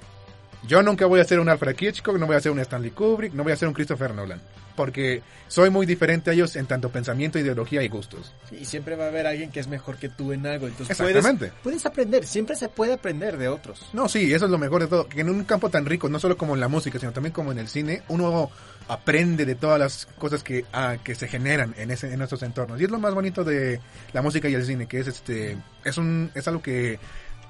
[0.67, 3.33] Yo nunca voy a ser un Alfred Hitchcock, no voy a ser un Stanley Kubrick,
[3.33, 4.39] no voy a ser un Christopher Nolan.
[4.75, 8.33] Porque soy muy diferente a ellos en tanto pensamiento, ideología y gustos.
[8.51, 10.67] Y siempre va a haber alguien que es mejor que tú en algo.
[10.67, 11.53] Entonces puedes, Exactamente.
[11.63, 12.25] puedes aprender.
[12.25, 13.89] Siempre se puede aprender de otros.
[13.91, 15.07] No, sí, eso es lo mejor de todo.
[15.07, 17.51] Que en un campo tan rico, no solo como en la música, sino también como
[17.51, 18.49] en el cine, uno
[18.87, 22.79] aprende de todas las cosas que, ah, que se generan en, ese, en estos entornos.
[22.81, 23.79] Y es lo más bonito de
[24.13, 26.99] la música y el cine, que es este es un es algo que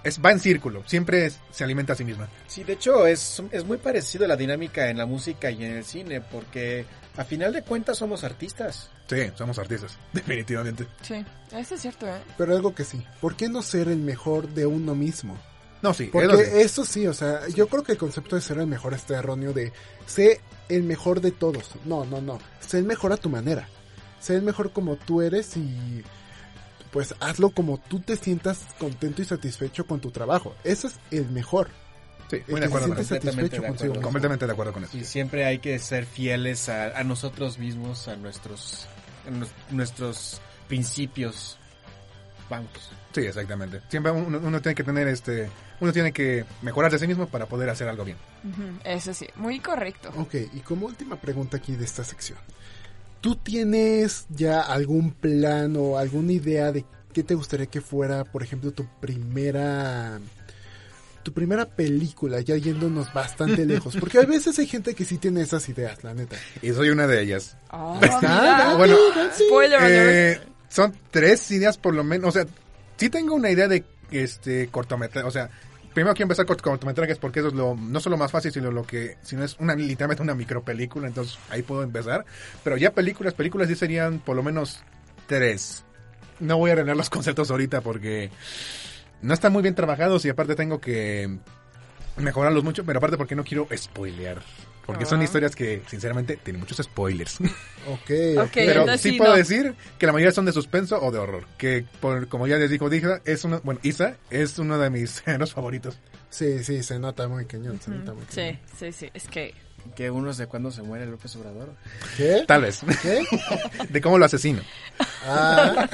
[0.04, 2.28] es, va en círculo, siempre es- se alimenta a sí misma.
[2.48, 5.74] Sí, de hecho es, es muy parecido a la dinámica en la música y en
[5.78, 6.86] el cine, porque
[7.18, 8.90] a final de cuentas somos artistas.
[9.08, 10.88] Sí, somos artistas, definitivamente.
[11.04, 12.20] Sí, eso es cierto, ¿eh?
[12.38, 15.38] Pero algo que sí, ¿por qué no ser el mejor de uno mismo?
[15.84, 18.68] No, sí, Porque eso sí, o sea, yo creo que el concepto de ser el
[18.68, 19.74] mejor está erróneo de
[20.06, 20.40] sé
[20.76, 21.70] el mejor de todos.
[21.86, 22.40] No, no, no.
[22.60, 23.68] Sé el mejor a tu manera.
[24.20, 26.04] Sé el mejor como tú eres y
[26.92, 30.56] pues hazlo como tú te sientas contento y satisfecho con tu trabajo.
[30.64, 31.70] Eso es el mejor.
[32.30, 33.38] sí, El muy de acuerdo con siente eso.
[33.38, 33.86] Completamente satisfecho de acuerdo.
[33.94, 34.02] mismo.
[34.04, 34.98] Completamente de acuerdo con eso.
[34.98, 38.88] Y siempre hay que ser fieles a, a nosotros mismos, a nuestros,
[39.28, 41.58] a nues- nuestros principios.
[42.50, 42.70] Vamos.
[43.14, 43.82] Sí, exactamente.
[43.90, 47.46] Siempre uno, uno tiene que tener este, uno tiene que mejorar de sí mismo para
[47.46, 48.18] poder hacer algo bien.
[48.86, 50.12] Eso sí, muy correcto.
[50.18, 52.38] Ok, y como última pregunta aquí de esta sección.
[53.20, 58.42] ¿Tú tienes ya algún plan o alguna idea de qué te gustaría que fuera, por
[58.44, 60.20] ejemplo, tu primera
[61.24, 63.96] tu primera película, ya yéndonos bastante lejos?
[64.00, 66.36] Porque a veces hay gente que sí tiene esas ideas, la neta.
[66.64, 67.58] Y soy una de ellas.
[67.70, 68.74] Oh, Ah, mira.
[68.76, 68.96] bueno,
[69.38, 70.42] Spoiler alert.
[70.42, 72.30] Eh, son tres ideas por lo menos.
[72.30, 72.48] O sea,
[73.02, 75.28] sí tengo una idea de este cortometraje.
[75.28, 75.50] O sea,
[75.92, 78.84] primero quiero empezar con cortometrajes porque eso es lo no solo más fácil, sino lo
[78.84, 81.08] que, sino es una literalmente una micropelícula.
[81.08, 82.26] Entonces ahí puedo empezar.
[82.64, 84.84] Pero ya películas, películas sí serían por lo menos
[85.26, 85.84] tres.
[86.40, 88.30] No voy a arreglar los conceptos ahorita porque
[89.24, 91.40] no están muy bien trabajados y aparte tengo que
[92.18, 94.44] mejorarlos mucho, pero aparte porque no quiero spoilear.
[94.92, 95.24] Porque son Ah.
[95.24, 97.38] historias que, sinceramente, tienen muchos spoilers.
[97.88, 99.38] Ok, Ok, Pero sí sí, puedo no.
[99.38, 101.48] decir que la mayoría son de suspenso o de horror.
[101.58, 105.20] Que, por, como ya les dijo Dija, es uno, bueno, Isa es uno de mis
[105.26, 105.98] géneros favoritos.
[106.30, 108.60] Sí, sí, se nota muy cañón, se nota muy Sí, cañón.
[108.78, 109.10] sí, sí.
[109.14, 109.54] Es que.
[109.96, 111.70] Que uno de cuando se muere López Obrador.
[112.18, 112.44] ¿Qué?
[112.48, 112.82] Tal vez.
[113.02, 113.24] ¿Qué?
[113.90, 114.62] de cómo lo asesino.
[115.26, 115.88] Ah,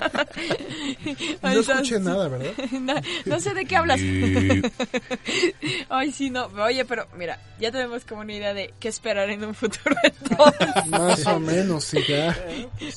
[1.41, 2.51] no escuché nada, ¿verdad?
[2.71, 2.93] no,
[3.25, 3.99] no sé de qué hablas.
[5.89, 6.45] Ay, sí, no.
[6.63, 10.85] Oye, pero mira, ya tenemos como una idea de qué esperar en un futuro entonces.
[10.87, 12.37] Más o menos, sí, ya.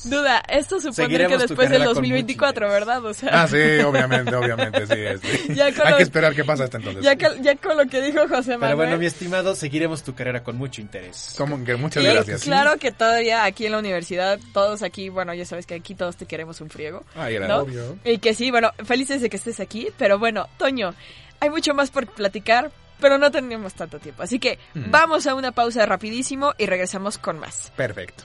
[0.05, 3.05] Duda, esto supone que después del carrera con 2024, mucho ¿verdad?
[3.05, 5.53] O sea, Ah, sí, obviamente, obviamente, sí.
[5.53, 7.03] Ya con Hay lo- que esperar qué pasa hasta entonces.
[7.03, 8.59] ya, que- ya con lo que dijo José Manuel.
[8.61, 11.33] Pero bueno, mi estimado, seguiremos tu carrera con mucho interés.
[11.37, 12.41] Como que muchas Y gracias.
[12.43, 16.17] claro que todavía aquí en la universidad, todos aquí, bueno, ya sabes que aquí todos
[16.17, 17.03] te queremos un friego.
[17.15, 17.59] Ay, era- ¿no?
[17.59, 17.97] Obvio.
[18.03, 20.93] Y que sí, bueno, felices de que estés aquí, pero bueno, Toño,
[21.39, 24.21] hay mucho más por platicar, pero no tenemos tanto tiempo.
[24.23, 24.91] Así que Mm.
[24.91, 27.71] vamos a una pausa rapidísimo y regresamos con más.
[27.75, 28.23] Perfecto.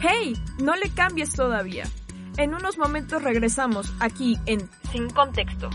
[0.00, 0.34] ¡Hey!
[0.58, 1.84] No le cambies todavía.
[2.36, 5.70] En unos momentos regresamos aquí en Sin Contexto.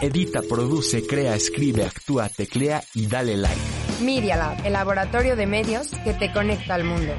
[0.00, 3.60] Edita, produce, crea, escribe, actúa, teclea y dale like.
[4.00, 7.12] Media Lab, el laboratorio de medios que te conecta al mundo.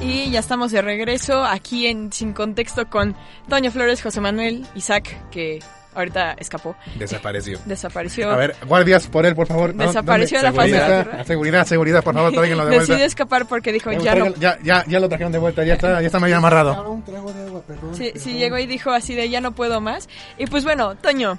[0.00, 3.14] Y ya estamos de regreso aquí en Sin Contexto con
[3.50, 5.62] Toño Flores, José Manuel, Isaac, que
[5.94, 6.76] ahorita escapó.
[6.96, 7.58] Desapareció.
[7.66, 8.30] Desapareció.
[8.30, 9.74] A ver, guardias por él, por favor.
[9.74, 10.50] Desapareció ¿Dónde?
[10.50, 11.24] de la faz de la Seguridad, tierra.
[11.24, 12.86] Seguridad, seguridad, por favor, tráiganlo de vuelta.
[12.86, 14.34] Decidió escapar porque dijo, ya no.
[14.36, 16.90] ya, ya, ya lo trajeron de vuelta, ya está, ya está medio amarrado.
[16.90, 17.94] Un trago de agua, perdón.
[17.94, 18.22] Sí, perdón.
[18.22, 20.08] sí, llegó y dijo así de ya no puedo más.
[20.38, 21.38] Y pues bueno, Toño,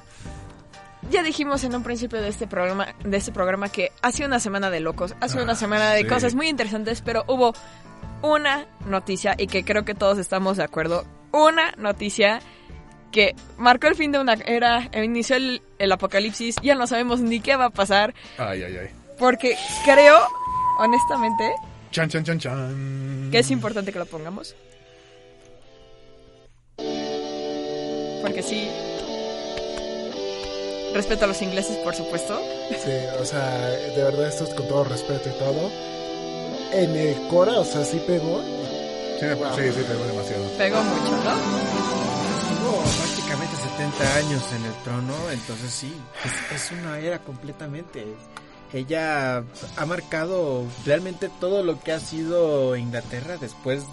[1.09, 4.39] ya dijimos en un principio de este programa, de este programa que ha sido una
[4.39, 6.07] semana de locos, ha sido una Ah, semana de sí.
[6.07, 7.53] cosas muy interesantes, pero hubo
[8.21, 12.41] una noticia y que creo que todos estamos de acuerdo, una noticia
[13.11, 17.19] que marcó el fin de una era, e inició el, el apocalipsis, ya no sabemos
[17.21, 18.87] ni qué va a pasar, Ay, ay, ay.
[19.17, 20.17] porque creo,
[20.77, 21.51] honestamente,
[21.91, 23.29] Chan, chan, chan, chan.
[23.31, 24.55] que es importante que lo pongamos.
[28.21, 28.69] Porque sí.
[30.93, 32.39] Respeto a los ingleses, por supuesto.
[32.69, 35.71] Sí, o sea, de verdad esto es con todo respeto y todo.
[36.73, 38.41] En el Cora, o sea, sí pegó.
[39.19, 40.43] Sí, me- sí, sí, pegó demasiado.
[40.57, 42.08] Pegó mucho, ¿no?
[42.69, 45.91] Estuvo prácticamente 70 años en el trono, entonces sí,
[46.23, 48.05] es, es una era completamente.
[48.71, 49.43] Ella
[49.75, 53.85] ha marcado realmente todo lo que ha sido Inglaterra después.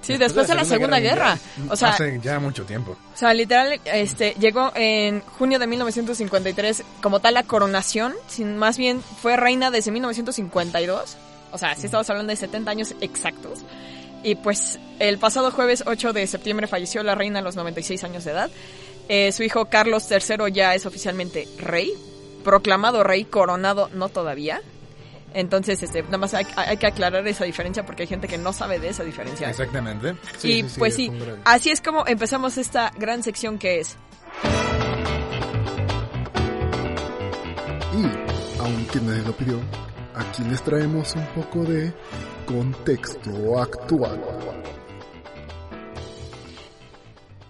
[0.00, 1.38] Sí, después de la Segunda Guerra.
[1.68, 2.96] O sea, Hace ya mucho tiempo.
[3.14, 8.76] o sea, literal, este, llegó en junio de 1953 como tal la coronación, sin más
[8.76, 11.16] bien fue reina desde 1952.
[11.52, 13.60] O sea, sí estamos hablando de 70 años exactos.
[14.22, 18.24] Y pues el pasado jueves 8 de septiembre falleció la reina a los 96 años
[18.24, 18.50] de edad.
[19.08, 21.92] Eh, su hijo Carlos III ya es oficialmente rey,
[22.44, 24.62] proclamado rey, coronado no todavía.
[25.34, 28.52] Entonces, este, nada más hay, hay que aclarar esa diferencia porque hay gente que no
[28.52, 29.48] sabe de esa diferencia.
[29.48, 30.14] Exactamente.
[30.42, 31.10] y pues sí,
[31.44, 33.96] así es como empezamos esta gran sección que es
[37.94, 39.60] Y, aunque nadie lo pidió,
[40.14, 41.92] aquí les traemos un poco de
[42.46, 44.20] contexto actual.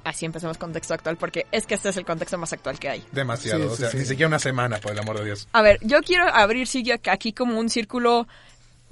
[0.05, 3.05] Así empezamos contexto actual porque es que este es el contexto más actual que hay.
[3.13, 3.63] Demasiado.
[3.63, 3.99] Sí, o sí, sea, sí.
[3.99, 5.49] ni siquiera una semana, por el amor de Dios.
[5.53, 8.27] A ver, yo quiero abrir sigue aquí como un círculo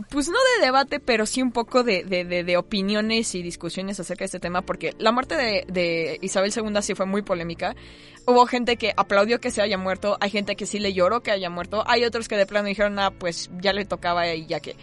[0.08, 4.00] pues no de debate, pero sí un poco de, de, de, de opiniones y discusiones
[4.00, 7.76] acerca de este tema, porque la muerte de, de Isabel II sí fue muy polémica.
[8.26, 11.30] Hubo gente que aplaudió que se haya muerto, hay gente que sí le lloró que
[11.30, 14.60] haya muerto, hay otros que de plano dijeron, ah, pues ya le tocaba y ya
[14.60, 14.76] que.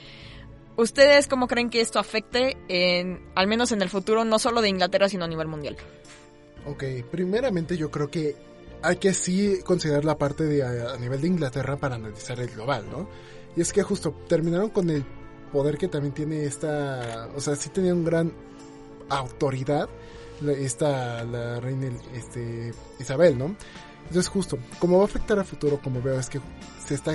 [0.77, 4.69] ¿Ustedes cómo creen que esto afecte, en, al menos en el futuro, no solo de
[4.69, 5.75] Inglaterra, sino a nivel mundial?
[6.65, 8.35] Ok, primeramente yo creo que
[8.83, 12.49] hay que sí considerar la parte de a, a nivel de Inglaterra para analizar el
[12.49, 13.09] global, ¿no?
[13.55, 15.03] Y es que justo terminaron con el
[15.51, 18.31] poder que también tiene esta, o sea, sí tenía un gran
[19.09, 19.89] autoridad
[20.45, 23.55] esta la reina este Isabel, ¿no?
[24.07, 26.39] Entonces justo, como va a afectar a futuro, como veo es que
[26.85, 27.13] se está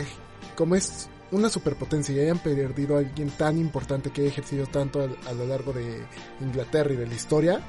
[0.56, 5.00] como es una superpotencia y hayan perdido a alguien tan importante que haya ejercido tanto
[5.00, 6.04] a, a lo largo de
[6.40, 7.60] Inglaterra y de la historia,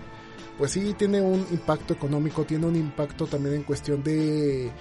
[0.57, 4.71] pues sí tiene un impacto económico, tiene un impacto también en cuestión de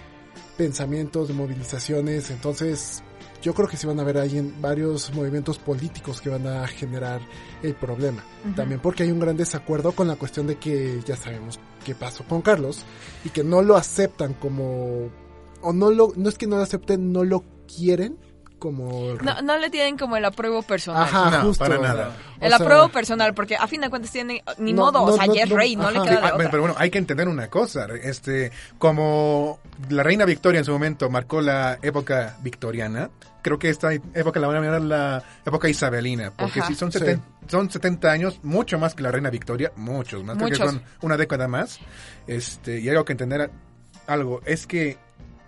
[0.57, 3.03] pensamientos, de movilizaciones, entonces
[3.43, 6.67] yo creo que sí van a haber ahí en varios movimientos políticos que van a
[6.69, 7.21] generar
[7.63, 8.25] el problema.
[8.55, 12.25] También porque hay un gran desacuerdo con la cuestión de que ya sabemos qué pasó
[12.25, 12.85] con Carlos
[13.25, 15.11] y que no lo aceptan como
[15.61, 18.17] o no lo no es que no lo acepten, no lo quieren
[18.63, 21.03] como el No, no le tienen como el apruebo personal.
[21.03, 21.65] Ajá, No, justo.
[21.65, 22.13] para nada.
[22.41, 25.13] O El sea, apruebo personal, porque a fin de cuentas tiene ni No, modo, no,
[25.13, 26.51] o sea, no, ya es no, rey, no le queda Ah, de otra.
[26.51, 27.87] pero bueno, hay que entender una cosa.
[28.03, 29.59] Este, como
[29.91, 33.11] la reina Victoria en su momento marcó la época victoriana,
[33.43, 36.69] creo que esta época la van a llamar la época isabelina, porque Ajá.
[36.69, 37.01] si son, Sí.
[37.01, 40.71] 70, son 70 años, mucho más que la reina Victoria, muchos más, creo que Muchos.
[40.73, 41.81] son una década más.
[42.29, 43.51] Este, y algo que entender
[44.07, 44.97] algo es que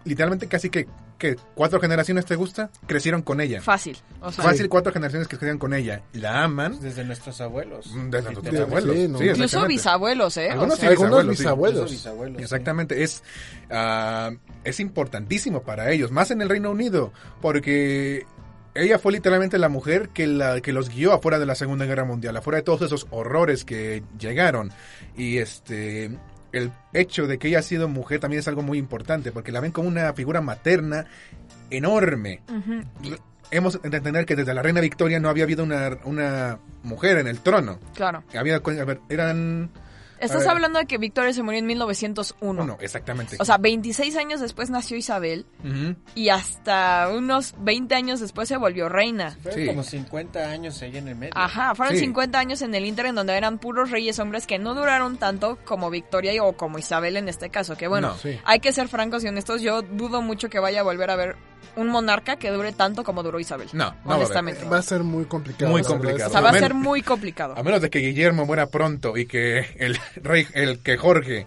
[0.04, 0.86] literalmente casi que,
[1.18, 3.60] que cuatro generaciones te gusta, crecieron con ella.
[3.60, 3.96] Fácil.
[4.20, 6.02] O sea, Fácil cuatro generaciones que crecieron con ella.
[6.12, 6.80] La aman.
[6.80, 7.94] Desde nuestros abuelos.
[7.94, 8.96] Mm, Desde nuestros abuelos.
[8.96, 9.18] Sí, ¿no?
[9.18, 10.48] Sí, incluso bisabuelos, ¿eh?
[10.48, 11.36] O Algunos sea, sí, algunos bisabuelos, sí.
[11.36, 11.90] bisabuelos.
[11.90, 12.42] Bisabuelos.
[12.42, 13.22] Exactamente, es,
[13.70, 14.30] ah,
[14.64, 18.26] es importantísimo para ellos, más en el Reino Unido, porque
[18.74, 22.04] ella fue literalmente la mujer que, la, que los guió afuera de la Segunda Guerra
[22.04, 24.72] Mundial, afuera de todos esos horrores que llegaron.
[25.16, 26.18] Y este
[26.54, 29.60] el hecho de que ella ha sido mujer también es algo muy importante, porque la
[29.60, 31.06] ven como una figura materna
[31.70, 32.42] enorme.
[33.50, 37.26] Hemos de entender que desde la Reina Victoria no había habido una, una mujer en
[37.26, 37.78] el trono.
[37.94, 38.24] claro.
[38.34, 38.60] Había,
[39.08, 39.70] eran...
[40.20, 42.62] Estás hablando de que Victoria se murió en 1901.
[42.62, 43.36] Uno, exactamente.
[43.40, 45.46] O sea, 26 años después nació Isabel
[46.14, 49.36] y hasta unos 20 años después se volvió reina.
[49.42, 49.66] Fueron Sí.
[49.66, 51.32] como 50 años ahí en el medio.
[51.36, 52.00] Ajá, fueron Sí.
[52.00, 55.58] 50 años en el Inter en donde eran puros reyes hombres que no duraron tanto
[55.64, 57.76] como Victoria o como Isabel en este caso.
[57.76, 58.14] Que bueno, No.
[58.18, 58.38] Sí.
[58.44, 59.62] hay que ser francos y honestos.
[59.62, 61.36] Yo dudo mucho que vaya a volver a ver
[61.76, 63.68] un monarca que dure tanto como duró Isabel.
[63.72, 64.14] No, no va a haber.
[64.26, 64.64] honestamente.
[64.66, 65.72] Va a ser muy complicado.
[65.72, 66.28] Muy complicado.
[66.28, 67.54] o sea, va a ser muy complicado.
[67.56, 71.46] A menos de que Guillermo muera pronto y que el rey, el que Jorge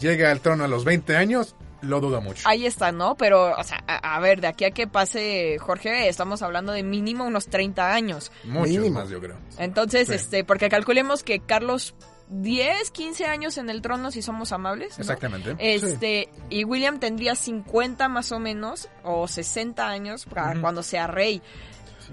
[0.00, 2.42] llegue al trono a los 20 años, lo dudo mucho.
[2.48, 3.16] Ahí está, ¿no?
[3.16, 6.82] Pero, o sea, a, a ver, de aquí a que pase Jorge, estamos hablando de
[6.82, 8.32] mínimo unos 30 años.
[8.44, 9.36] Muchos más, yo creo.
[9.58, 10.14] Entonces, Sí.
[10.14, 11.94] este, porque calculemos que Carlos
[12.28, 14.98] 10, 15 años en el trono si somos amables.
[14.98, 15.02] ¿no?
[15.02, 15.54] Exactamente.
[15.58, 21.40] Este, y William tendría 50 más o menos, o 60 años para cuando sea rey.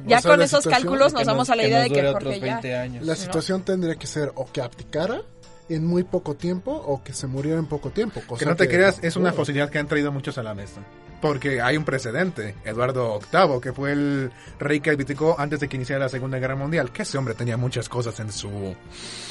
[0.05, 2.15] O Ya sea, con esos cálculos nos Que damos a la idea de que Jorge
[2.15, 2.41] otros ya.
[2.59, 3.05] 20 años.
[3.05, 5.21] La situación tendría que ser o que abdicara
[5.69, 8.21] en muy poco tiempo o que se muriera en poco tiempo.
[8.27, 10.81] cosa que no te creas, es una posibilidad que han traído muchos a la mesa.
[11.23, 12.53] Porque hay un precedente.
[12.65, 16.57] Eduardo VIII, que fue el rey que abdicó antes de que iniciara la Segunda Guerra
[16.57, 16.91] Mundial.
[16.91, 18.75] Que ese hombre tenía muchas cosas en su,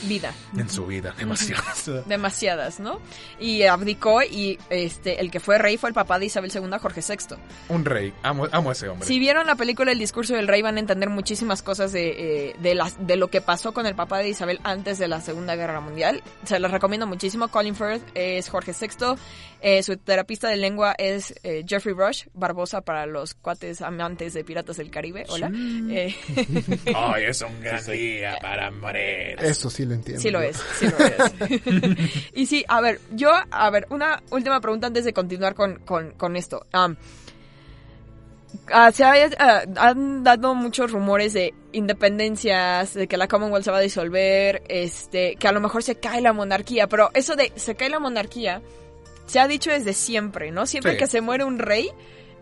[0.04, 0.32] Vida.
[0.56, 1.14] en su vida.
[1.18, 1.90] Demasiadas.
[2.06, 2.98] Demasiadas, ¿no?
[3.38, 7.02] Y abdicó y este el que fue rey fue el papá de Isabel II, Jorge
[7.06, 7.36] VI.
[7.68, 8.14] Un rey.
[8.22, 9.06] Amo, amo a ese hombre.
[9.06, 12.56] Si vieron la película El discurso del rey van a entender muchísimas cosas de, eh,
[12.58, 15.56] de, las, de lo que pasó con el papá de Isabel antes de la Segunda
[15.56, 16.22] Guerra Mundial.
[16.44, 17.48] Se los recomiendo muchísimo.
[17.48, 19.16] Colin Firth es Jorge VI.
[19.60, 24.44] eh, su terapista de lengua es eh, Jeffrey Rush, Barbosa para los cuates amantes de
[24.44, 25.24] Piratas del Caribe.
[25.28, 25.50] Hola.
[25.90, 26.14] Eh,
[26.94, 29.36] Ay, es un gran día para morir.
[29.40, 30.22] Eso sí lo entiendo.
[30.22, 32.30] Sí lo es, sí lo es.
[32.34, 36.12] y sí, a ver, yo, a ver, una última pregunta antes de continuar con, con,
[36.12, 36.64] con esto.
[36.72, 36.96] Am,
[38.72, 43.70] ah, se ha- ah, han dado muchos rumores de independencias, de que la Commonwealth se
[43.70, 47.52] va a disolver, este, que a lo mejor se cae la monarquía, pero eso de
[47.56, 48.60] se cae la monarquía
[49.26, 50.66] se ha dicho desde siempre, ¿no?
[50.66, 50.98] Siempre Sí.
[50.98, 51.90] que se muere un rey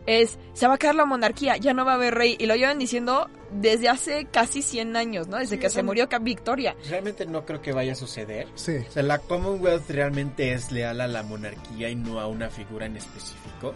[0.06, 2.57] es se va a caer la monarquía, ya no va a haber rey y lo
[2.57, 5.36] llevan diciendo desde hace casi 100 años, ¿no?
[5.36, 6.74] Desde Sí, que se murió Victoria.
[6.88, 8.48] Realmente no creo que vaya a suceder.
[8.55, 8.76] Sí.
[8.88, 12.86] O sea, la Commonwealth realmente es leal a la monarquía y no a una figura
[12.86, 13.74] en específico.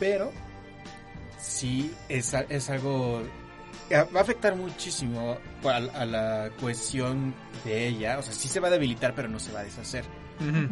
[0.00, 0.32] Pero
[1.40, 3.22] sí es, es algo
[3.88, 7.34] que va a afectar muchísimo a, a la cohesión
[7.64, 8.18] de ella.
[8.18, 10.04] O sea, sí se va a debilitar, pero no se va a deshacer.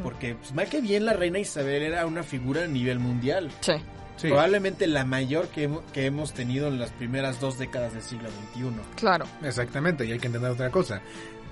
[0.02, 3.50] Porque, pues, mal que bien, la reina Isabel era una figura a nivel mundial.
[3.60, 3.72] Sí.
[4.16, 4.28] Sí.
[4.28, 8.28] Probablemente la mayor que, hemo- que hemos tenido en las primeras dos décadas del siglo
[8.54, 8.70] XXI.
[8.96, 9.26] Claro.
[9.42, 11.02] Exactamente, y hay que entender otra cosa.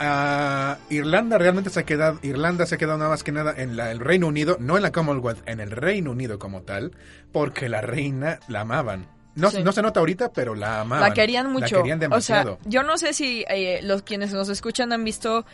[0.00, 3.76] Ah, Irlanda realmente se ha quedado, Irlanda se ha quedado nada más que nada en
[3.76, 6.92] la- el Reino Unido, no en la Commonwealth, en el Reino Unido como tal,
[7.32, 9.06] porque la reina la amaban.
[9.36, 9.62] No, Sí.
[9.62, 11.08] no se nota ahorita, pero la amaban.
[11.08, 11.76] La querían mucho.
[11.76, 12.54] La querían demasiado.
[12.54, 15.44] O sea, yo no sé si eh, los quienes nos escuchan han visto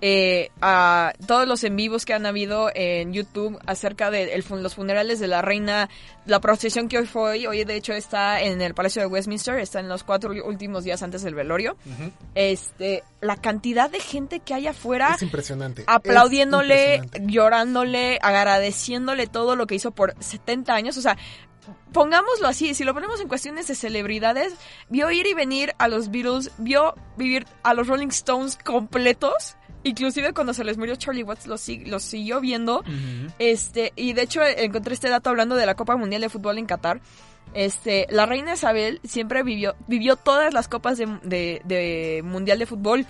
[0.00, 4.74] eh, a todos los en vivos que han habido en YouTube acerca de el los
[4.74, 5.88] funerales de la reina,
[6.26, 9.80] la procesión que hoy fue hoy, de hecho está en el Palacio de Westminster, está
[9.80, 11.76] en los cuatro últimos días antes del velorio.
[12.34, 15.84] Este, la cantidad de gente que hay afuera Es impresionante.
[15.86, 17.32] aplaudiéndole, Es impresionante.
[17.32, 20.96] llorándole, agradeciéndole todo lo que hizo por 70 años.
[20.96, 21.16] O sea,
[21.92, 24.54] pongámoslo así, si lo ponemos en cuestiones de celebridades,
[24.88, 29.56] vio ir y venir a los Beatles, vio vivir a los Rolling Stones completos.
[29.82, 32.82] Inclusive cuando se les murió Charlie Watts los, sig- los siguió viendo.
[33.38, 36.58] Este, y de hecho eh, encontré este dato hablando de la Copa Mundial de Fútbol
[36.58, 37.00] en Qatar.
[37.54, 42.66] Este, la reina Isabel siempre vivió, vivió todas las copas de, de- de Mundial de
[42.66, 43.06] Fútbol.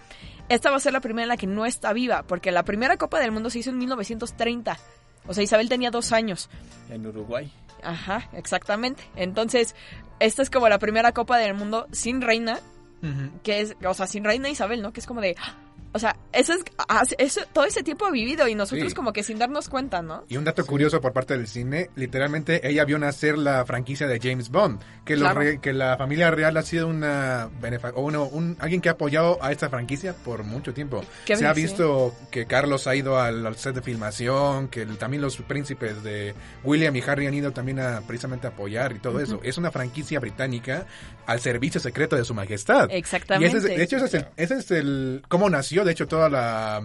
[0.49, 2.97] Esta va a ser la primera en la que no está viva, porque la primera
[2.97, 4.79] Copa del Mundo se hizo en 1930.
[5.27, 6.49] O sea, Isabel tenía dos años.
[6.89, 7.53] En Uruguay.
[7.83, 9.03] Ajá, exactamente.
[9.17, 9.75] Entonces,
[10.19, 12.59] esta es como la primera Copa del Mundo sin reina,
[13.43, 14.93] que es, o sea, sin reina Isabel, ¿no?
[14.93, 15.55] Que es como de, ¡ah!
[15.93, 18.95] O sea, eso es, ah, eso, todo ese tiempo ha vivido y nosotros Sí.
[18.95, 20.25] como que sin darnos cuenta, ¿no?
[20.29, 24.21] Y un dato curioso por parte del cine, literalmente ella vio nacer la franquicia de
[24.21, 25.41] James Bond, que, los Claro.
[25.41, 27.49] re- que la familia real ha sido una
[27.95, 31.05] o uno- un, alguien que ha apoyado a esta franquicia por mucho tiempo.
[31.27, 34.83] Qué Se ha bien, visto que Carlos ha ido al, al set de filmación, que
[34.83, 36.35] el- también los príncipes de
[36.65, 39.41] William y Harry han ido también a precisamente a apoyar y todo eso.
[39.43, 40.87] Es una franquicia británica
[41.27, 42.89] al servicio secreto de su majestad.
[42.91, 43.47] Exactamente.
[43.57, 45.23] Y ese es, de hecho, ese es, el, ese es el.
[45.29, 46.83] ¿Cómo nació, de hecho, toda la.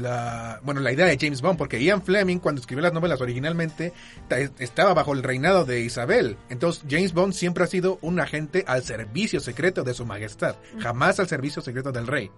[0.00, 3.92] La, bueno, la idea de James Bond, porque Ian Fleming, cuando escribió las novelas originalmente,
[4.26, 6.38] ta- estaba bajo el reinado de Isabel.
[6.48, 11.20] Entonces, James Bond siempre ha sido un agente al servicio secreto de su majestad, jamás
[11.20, 12.30] al servicio secreto del rey.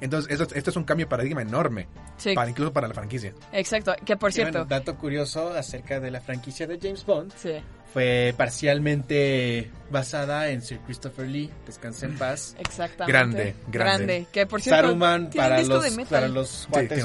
[0.00, 1.88] Entonces, eso- esto es un cambio de paradigma enorme,
[2.18, 3.34] Sí, para, incluso para la franquicia.
[3.52, 3.92] exacto.
[4.04, 7.32] Que por Y bueno, cierto, dato curioso acerca de la franquicia de James Bond.
[7.36, 7.50] sí.
[7.92, 12.54] Fue parcialmente basada en Sir Christopher Lee, descanse en paz.
[12.58, 13.12] Exactamente.
[13.12, 14.26] Grande, grande.
[14.32, 17.04] Que por cierto, Saruman tiene un para los, para los guantes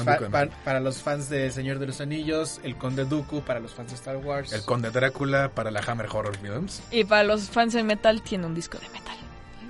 [0.64, 3.94] para los fans de Señor de los Anillos, el Conde Dooku para los fans de
[3.96, 4.52] Star Wars.
[4.52, 6.82] El Conde Drácula para la Hammer Horror Films.
[6.90, 9.16] Y para los fans de metal tiene un disco de metal.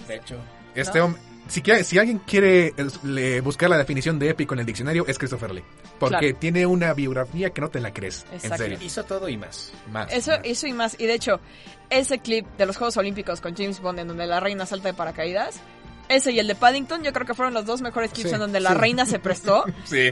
[0.08, 0.36] de hecho,
[0.74, 1.04] Este ¿No?
[1.06, 4.66] hombre, si, quiere- si alguien quiere eh, le- buscar la definición de épico en el
[4.66, 5.62] diccionario, es Christopher Lee.
[6.08, 6.38] Porque Claro.
[6.40, 8.24] tiene una biografía que no te la crees.
[8.30, 8.56] En Exacto.
[8.58, 8.78] serio.
[8.82, 9.72] hizo todo y más.
[9.90, 10.12] Más.
[10.12, 10.40] Eso, más.
[10.44, 10.96] eso y más.
[10.98, 11.40] Y de hecho,
[11.90, 14.94] ese clip de los Juegos Olímpicos con James Bond en donde la reina salta de
[14.94, 15.60] paracaídas,
[16.08, 18.40] ese y el de Paddington, yo creo que fueron los dos mejores clips Sí, en
[18.40, 19.64] donde la reina se prestó.
[19.84, 20.10] Sí,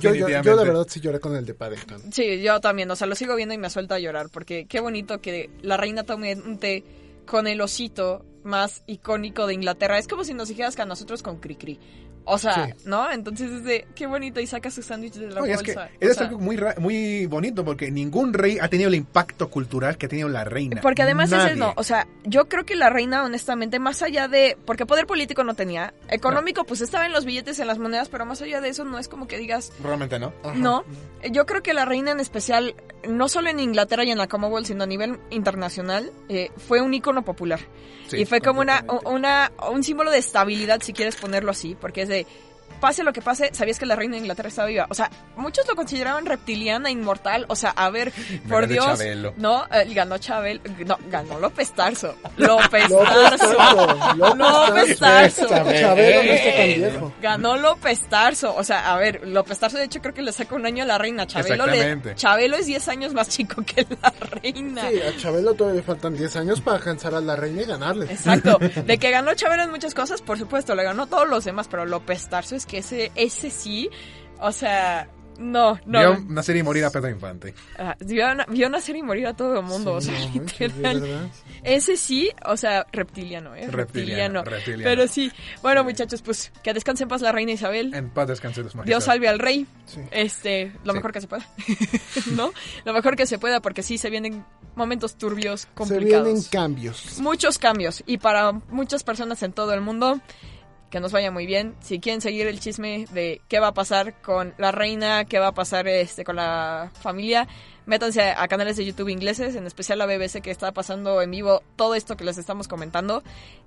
[0.00, 2.12] Yo, yo, yo de verdad sí lloré con el de Paddington.
[2.12, 4.80] Sí, yo también, o sea, lo sigo viendo y me suelta a llorar, porque qué
[4.80, 6.84] bonito que la reina tome un té
[7.26, 9.98] con el osito más icónico de Inglaterra.
[9.98, 11.78] Es como si nos dijeras que a nosotros con Cricri.
[12.24, 12.72] O sea, Sí.
[12.84, 13.10] ¿no?
[13.10, 15.90] Entonces es de, qué bonito, y saca su sándwich de la Oye, es que bolsa.
[16.00, 20.06] es sea, algo muy, muy bonito porque ningún rey ha tenido el impacto cultural que
[20.06, 20.80] ha tenido la reina.
[20.80, 21.52] Porque además Nadie.
[21.52, 25.06] es eso, o sea, yo creo que la reina, honestamente, más allá de, porque poder
[25.06, 28.60] político no tenía, económico, pues estaba en los billetes, en las monedas, pero más allá
[28.60, 30.32] de eso no es como que digas, Realmente no.
[30.54, 30.84] no.
[31.30, 32.74] Yo creo que la reina en especial,
[33.08, 36.94] no solo en Inglaterra y en la Commonwealth, sino a nivel internacional, eh, fue un
[36.94, 37.60] ícono popular.
[38.08, 42.02] Sí, y fue como una, una, un símbolo de estabilidad, si quieres ponerlo así, porque
[42.02, 42.26] es de,
[42.82, 44.88] pase lo que pase, sabías que la reina de Inglaterra estaba viva.
[44.90, 47.46] O sea, muchos lo consideraban reptiliana, inmortal.
[47.48, 48.12] O sea, a ver,
[48.48, 48.84] por Dios.
[48.84, 49.34] Chabelo.
[49.36, 50.60] No, eh, ganó Chabel.
[50.84, 52.16] No, ganó López Tarso.
[52.36, 54.16] López Tarso.
[54.16, 55.46] López Tarso.
[55.48, 57.12] Chabelo no está tan viejo.
[57.22, 58.52] Ganó López Tarso.
[58.56, 60.86] O sea, a ver, López Tarso de hecho creo que le saca un año a
[60.86, 61.24] la reina.
[61.24, 62.16] Chabelo, le.
[62.16, 64.90] Chabelo es 10 años más chico que la reina.
[64.90, 68.06] Sí, a Chabelo todavía le faltan 10 años para alcanzar a la reina y ganarle.
[68.06, 68.58] Exacto.
[68.58, 71.86] De que ganó Chabelo en muchas cosas, por supuesto, le ganó todos los demás, pero
[71.86, 73.88] López Tarso es que ese, ese sí,
[74.40, 75.08] o sea,
[75.38, 75.98] no, no.
[75.98, 77.54] Vio nacer y morir a Pedro Infante.
[77.78, 81.30] Ah, vio, vio nacer y morir a todo el mundo, o sea, Sí, no literal.
[81.64, 83.66] Ese sí, o sea, reptiliano, ¿eh?
[83.70, 84.44] Reptiliano, Reptiliano.
[84.44, 84.84] reptiliano.
[84.84, 87.94] Pero sí, bueno, muchachos, pues que descanse en paz la reina Isabel.
[87.94, 89.66] En paz descanse los Dios salve al rey.
[89.86, 90.00] Sí.
[90.10, 90.96] Este, lo Sí.
[90.98, 91.46] mejor que se pueda.
[92.36, 92.52] ¿No?
[92.84, 94.44] Lo mejor que se pueda, porque sí se vienen
[94.76, 96.26] momentos turbios, Se complicados.
[96.26, 97.18] vienen cambios.
[97.20, 100.20] muchos cambios y para muchas personas en todo el mundo
[100.92, 101.74] que nos vaya muy bien.
[101.80, 105.48] Si quieren seguir el chisme de qué va a pasar con la reina, qué va
[105.48, 107.48] a pasar este con la familia,
[107.86, 111.30] métanse a, a canales de YouTube ingleses, en especial la BBC que está pasando en
[111.30, 113.22] vivo todo esto que les estamos comentando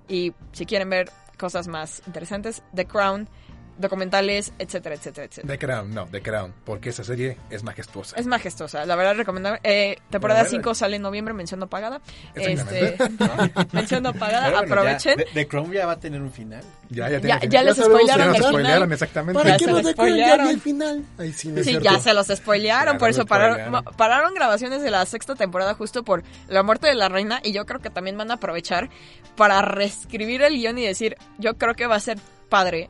[0.08, 3.28] y si quieren ver cosas más interesantes, The Crown
[3.78, 5.52] documentales, etcétera, etcétera, etcétera.
[5.52, 8.16] The Crown, no, The Crown, porque esa serie es majestuosa.
[8.16, 9.60] Es majestuosa, la verdad recomendable.
[9.62, 10.64] Eh, temporada Pero bueno.
[10.64, 12.00] 5 sale en noviembre, mención no pagada.
[12.34, 13.64] Este, ¿no?
[13.72, 15.18] mención no pagada, bueno, aprovechen.
[15.18, 16.62] ya, The, Crown ya va a tener un final.
[16.88, 18.92] Ya, ya, Ya, tiene- ya les spoilearon el spoilearon final.
[18.92, 19.34] exactamente.
[19.38, 19.80] ¿Para Ya qué se no
[20.16, 21.04] ya el final?
[21.34, 25.34] Sí, no ya se los spoilearon, Ya por eso pararon, pararon grabaciones de la sexta
[25.34, 28.34] temporada justo por la muerte de la reina y yo creo que también van a
[28.34, 28.88] aprovechar
[29.36, 32.18] para reescribir el guion y decir, yo creo que va a ser
[32.48, 32.88] padre,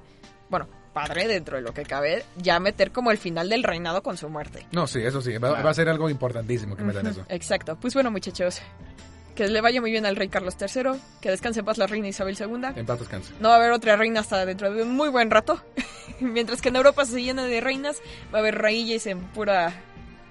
[0.49, 4.17] bueno, padre dentro de lo que cabe, ya meter como el final del reinado con
[4.17, 4.67] su muerte.
[4.73, 7.25] No, sí, eso sí, va, va a ser algo importantísimo que metan eso.
[7.29, 8.63] Exacto, pues bueno muchachos,
[9.35, 12.09] que le vaya muy bien al rey Carlos III, que descanse en paz la reina
[12.09, 12.69] Isabel II.
[12.75, 13.35] En paz descanse.
[13.41, 15.63] No va a haber otra reina hasta dentro de un muy buen rato.
[16.21, 17.99] Mientras que en Europa se llena de reinas,
[18.35, 19.75] va a haber reyes en pura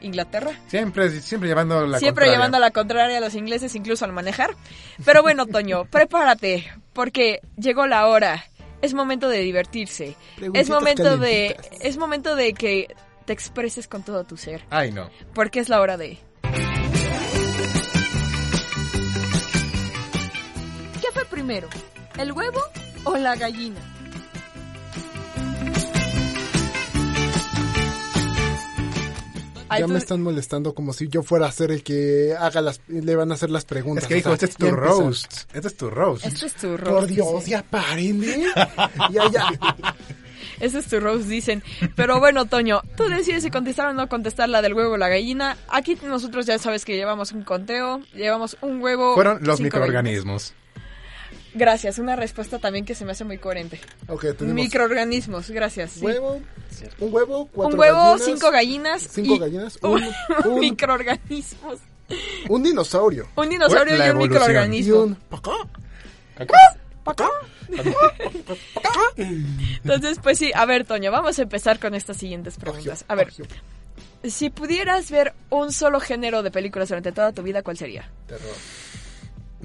[0.01, 0.51] Inglaterra.
[0.67, 2.33] Siempre, siempre llevando la Siempre contraria.
[2.33, 4.55] llevando a la contraria a los ingleses, incluso al manejar.
[5.05, 8.43] Pero bueno, Toño, prepárate, porque llegó la hora.
[8.81, 10.15] Es momento de divertirse.
[10.53, 12.95] Es momento de, es momento de que
[13.25, 14.63] te expreses con todo tu ser.
[14.69, 15.09] Ay, no.
[15.33, 16.19] Porque es la hora de.
[21.01, 21.67] ¿Qué fue primero?
[22.17, 22.61] ¿El huevo
[23.03, 23.94] o la gallina?
[29.69, 32.61] Ay, Ya tú- me están molestando como si yo fuera a ser el que haga
[32.61, 34.03] las, le van a hacer las preguntas.
[34.03, 35.33] Es que, hijo, o sea, este es tu roast.
[35.53, 36.25] Este es tu roast.
[36.25, 36.91] Este es tu roast.
[36.91, 38.45] Por Dios, ya párenle.
[39.11, 39.47] ya, ya.
[40.59, 41.63] Ese es tu roast, dicen.
[41.95, 45.09] Pero bueno, Toño, tú decides si contestar o no contestar la del huevo o la
[45.09, 45.57] gallina.
[45.67, 49.15] Aquí nosotros ya sabes que llevamos un conteo, llevamos un huevo.
[49.15, 50.53] Fueron los microorganismos.
[50.53, 50.64] gallinas.
[51.55, 53.79] Gracias, una respuesta también que se me hace muy coherente.
[54.07, 55.91] Ok, tenemos Microorganismos, gracias.
[55.93, 56.05] sí.
[56.05, 56.41] huevo,
[56.99, 59.07] un huevo, cuatro Un huevo, gallinas, cinco gallinas.
[59.09, 60.13] cinco y gallinas, un, un-
[60.51, 61.79] un- microorganismos.
[62.49, 64.31] un dinosaurio Un dinosaurio La y un evolución.
[64.31, 64.99] y microorganismo.
[65.01, 65.15] un...
[65.15, 65.51] ¿Pacá?
[67.05, 67.29] ¿Pacá?
[69.17, 73.05] Entonces, pues sí, a ver, Toño, vamos a empezar con estas siguientes preguntas.
[73.07, 73.31] A ver,
[74.23, 78.09] si pudieras ver un solo género de películas durante toda tu vida, ¿cuál sería?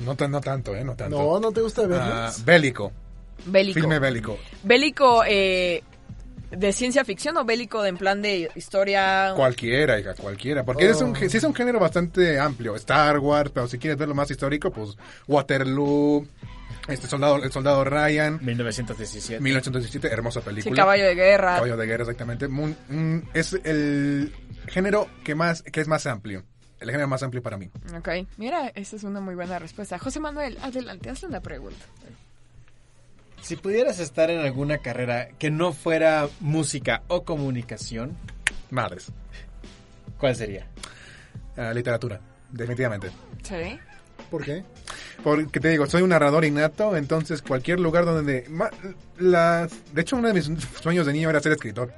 [0.05, 0.85] No, no tanto, ¿eh?
[0.85, 1.17] No tanto.
[1.17, 2.45] No, no te gusta Ah, verlos.
[2.45, 2.93] bélico.
[3.47, 3.81] Bélico.
[3.81, 4.39] Filme bélico.
[4.65, 5.83] Bélico eh,
[6.51, 9.33] de ciencia ficción o bélico de en plan de historia.
[9.37, 10.65] Cualquiera, hija, cualquiera.
[10.65, 12.75] Porque es un, sí es un género bastante amplio.
[12.77, 14.97] Star Wars, pero si quieres verlo más histórico, pues
[15.27, 16.27] Waterloo,
[16.89, 19.41] este soldado, el soldado Ryan, 1917.
[19.41, 20.77] 1917, hermosa Sí, película.
[20.77, 21.55] caballo de guerra.
[21.57, 22.49] Caballo de guerra, exactamente.
[23.33, 24.33] Es el
[24.69, 26.45] género que más, que es más amplio.
[26.81, 27.71] El género más amplio para mí.
[27.97, 28.09] Ok,
[28.39, 29.99] mira, esa es una muy buena respuesta.
[29.99, 31.85] José Manuel, adelante, hazle una pregunta.
[33.43, 38.17] Si pudieras estar en alguna carrera que no fuera música o comunicación,
[38.71, 39.13] Madres.
[40.19, 40.67] ¿cuál sería?
[41.57, 42.21] Ah, literatura,
[42.51, 43.11] definitivamente.
[43.43, 43.79] Sí.
[44.31, 44.63] ¿Por qué?
[45.25, 48.47] Porque te digo, soy un narrador innato, entonces cualquier lugar donde...
[48.49, 48.71] ma-
[49.19, 50.51] las, de hecho, uno de mis
[50.81, 51.93] sueños de niño era ser escritor.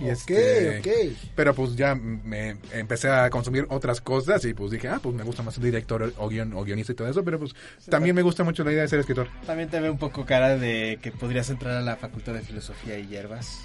[0.00, 1.16] Y ok, este, ok.
[1.36, 5.22] Pero pues ya me empecé a consumir otras cosas y pues dije, ah, pues me
[5.22, 7.54] gusta más ser director o, guion, o guionista y todo eso, pero pues
[7.88, 9.28] también me gusta mucho la idea de ser escritor.
[9.46, 12.98] También te veo un poco cara de que podrías entrar a la Facultad de Filosofía
[12.98, 13.60] y Hierbas.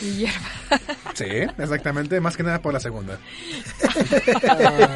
[0.00, 0.38] Y hierba.
[1.14, 1.24] Sí,
[1.58, 3.18] exactamente, más que nada por la segunda.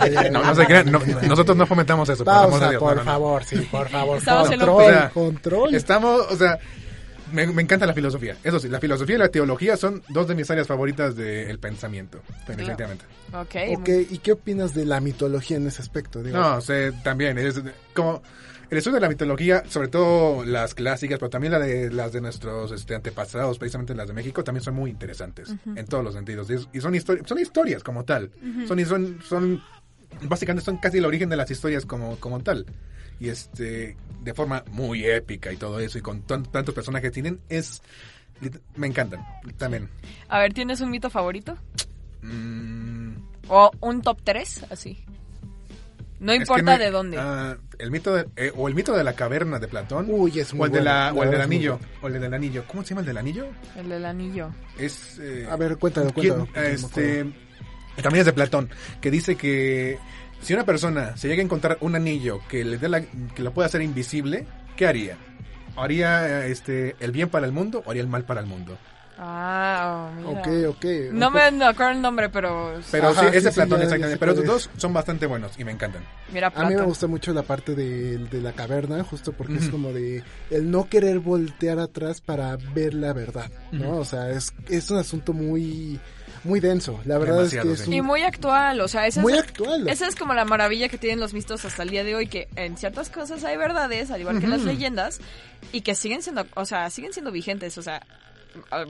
[0.01, 2.25] Ay, No, no se crean, no- nosotros no fomentamos eso.
[2.25, 4.19] por Dios, no, favor, sí, por favor.
[4.19, 5.75] Estamos en lo control, control.
[5.75, 6.59] Estamos, o sea,
[7.33, 8.37] me, me encanta la filosofía.
[8.45, 12.21] Eso sí, la filosofía y la teología son dos de mis áreas favoritas del pensamiento,
[12.47, 13.05] definitivamente.
[13.33, 13.79] Ok.
[13.79, 16.23] Ok, ¿y qué opinas de la mitología en ese aspecto?
[16.23, 17.61] Digo, No, sé, también, es
[17.95, 18.23] como
[18.71, 22.21] el estudio de la mitología, sobre todo las clásicas, pero también la de, las de
[22.21, 26.49] nuestros este, antepasados, precisamente las de México, también son muy interesantes en todos los sentidos.
[26.73, 28.31] Y, son, histori- son historias como tal.
[28.69, 29.61] son, y son, son,
[30.23, 32.67] básicamente son casi el origen de las historias como, como tal.
[33.21, 37.39] Y este, de forma muy épica y todo eso, y con tan- tantos personajes tienen,
[37.49, 37.83] es,
[38.77, 39.25] me encantan
[39.59, 39.89] también.
[40.29, 41.57] A ver, ¿tienes un mito favorito?
[42.23, 43.13] Mm,
[43.49, 44.67] ¿O un top 3?
[44.71, 45.05] Así.
[46.19, 47.17] No es que importa me- de dónde.
[47.19, 50.07] ah, el mito de, eh, o el mito de la caverna de Platón.
[50.11, 51.79] Uy, es O muy el, de la, bueno, o el del muy anillo.
[52.03, 52.65] O el del anillo.
[52.67, 53.47] ¿Cómo se llama el del anillo?
[53.77, 54.51] El del anillo.
[54.79, 55.19] Es.
[55.19, 56.47] eh, A ver, cuéntalo, cuéntalo.
[56.55, 57.25] me este.
[58.03, 58.71] También es de Platón.
[59.01, 59.99] Que dice que
[60.41, 63.53] si una persona se llega a encontrar un anillo que le dé la, que lo
[63.53, 65.17] pueda hacer invisible, ¿qué haría?
[65.77, 68.77] ¿Haría eh, este el bien para el mundo o haría el mal para el mundo?
[69.23, 70.41] Ah, oh, mira.
[70.41, 70.85] Ok, ok.
[71.13, 72.73] No me no acuerdo el nombre, pero...
[72.91, 74.19] Pero Ajá, sí, es de sí, Platón, ya exactamente.
[74.19, 74.45] Pero es.
[74.47, 76.03] dos son bastante buenos y me encantan.
[76.33, 76.87] Mira, A mí me Platón.
[76.87, 80.89] gusta mucho la parte de, de la caverna, justo porque es como de el no
[80.89, 83.99] querer voltear atrás para ver la verdad, ¿no?
[83.99, 86.01] O sea, es, es un asunto muy
[86.43, 86.99] muy denso.
[87.05, 89.87] La verdad es que es un- Y muy actual, o sea, esa muy es, actual.
[89.87, 92.49] esa es como la maravilla que tienen los mistos hasta el día de hoy, que
[92.57, 95.21] en ciertas cosas hay verdades, al igual que las leyendas,
[95.73, 98.01] y que siguen siendo, o sea, siguen siendo vigentes, o sea,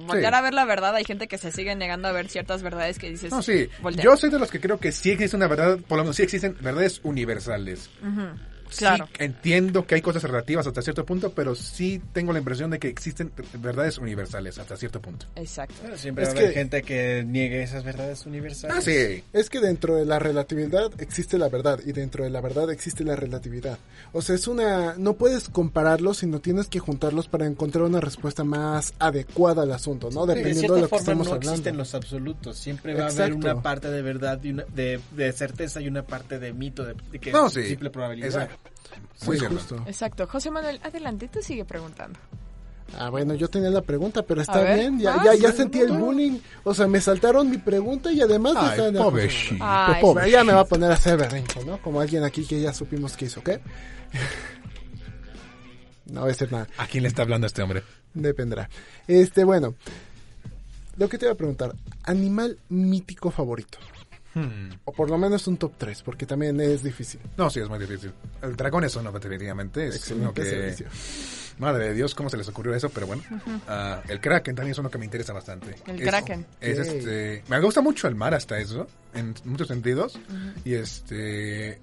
[0.06, 2.98] voltear a ver la verdad, hay gente que se sigue negando a ver ciertas verdades
[2.98, 3.30] que dices.
[3.30, 3.68] No, sí.
[4.02, 6.22] Yo soy de los que creo que sí existe una verdad, por lo menos sí
[6.22, 7.90] existen verdades universales.
[8.76, 9.06] Claro.
[9.06, 12.78] Sí, entiendo que hay cosas relativas hasta cierto punto, pero sí tengo la impresión de
[12.78, 15.26] que existen verdades universales hasta cierto punto.
[15.36, 15.74] Exacto.
[15.96, 18.76] Siempre Es va a haber que- gente que niegue esas verdades universales.
[18.76, 19.22] Ah, sí.
[19.32, 23.04] Es que dentro de la relatividad existe la verdad y dentro de la verdad existe
[23.04, 23.78] la relatividad.
[24.12, 24.94] O sea, es una...
[24.96, 30.10] No puedes compararlos, sino tienes que juntarlos para encontrar una respuesta más adecuada al asunto,
[30.10, 30.26] ¿no?
[30.26, 31.50] de Dependiendo de cierta lo que forma estamos no hablando.
[31.52, 32.56] existen los absolutos.
[32.58, 36.02] Siempre va a haber una parte de verdad, y una, de, de certeza y una
[36.02, 37.64] parte de mito, de, de que No, es sí.
[37.66, 38.28] simple probabilidad.
[38.28, 38.59] Exacto.
[39.16, 39.56] Sí, Muy cierto.
[39.56, 39.76] justo.
[39.86, 40.26] Exacto.
[40.26, 42.18] José Manuel, adelante, tú sigue preguntando.
[42.98, 44.78] Ah, bueno, yo tenía la pregunta, pero está ver.
[44.80, 44.98] bien.
[44.98, 46.06] Ya, Ah, ya, sí, sentí el no.
[46.06, 46.38] bullying.
[46.64, 48.60] O sea, me saltaron mi pregunta y además me
[49.60, 51.80] Ay, Pobre, ya me va a poner a hacer berrinche, ¿no?
[51.82, 53.50] Como alguien aquí que ya supimos que hizo, ¿ok?
[56.06, 56.66] no voy a decir nada.
[56.78, 57.82] ¿A quién le está hablando este hombre?
[58.14, 58.68] Dependerá.
[59.06, 59.74] Este, bueno.
[60.96, 61.72] Lo que te iba a preguntar,
[62.02, 63.78] animal mítico favorito.
[64.34, 64.70] Hmm.
[64.84, 67.20] O por lo menos un top 3, porque también es difícil.
[67.36, 68.12] No, sí, es muy difícil.
[68.42, 69.88] El dragón es uno, definitivamente.
[69.88, 70.48] Es uno Excelente que...
[70.76, 70.86] servicio.
[71.58, 72.88] Madre de Dios, ¿cómo se les ocurrió eso?
[72.90, 73.22] Pero bueno.
[73.68, 75.74] Ah, el Kraken también es uno que me interesa bastante.
[75.86, 76.46] El Es- Kraken.
[76.60, 77.42] Es, este...
[77.48, 80.18] Me gusta mucho el mar hasta eso, en muchos sentidos.
[80.64, 81.80] Y este...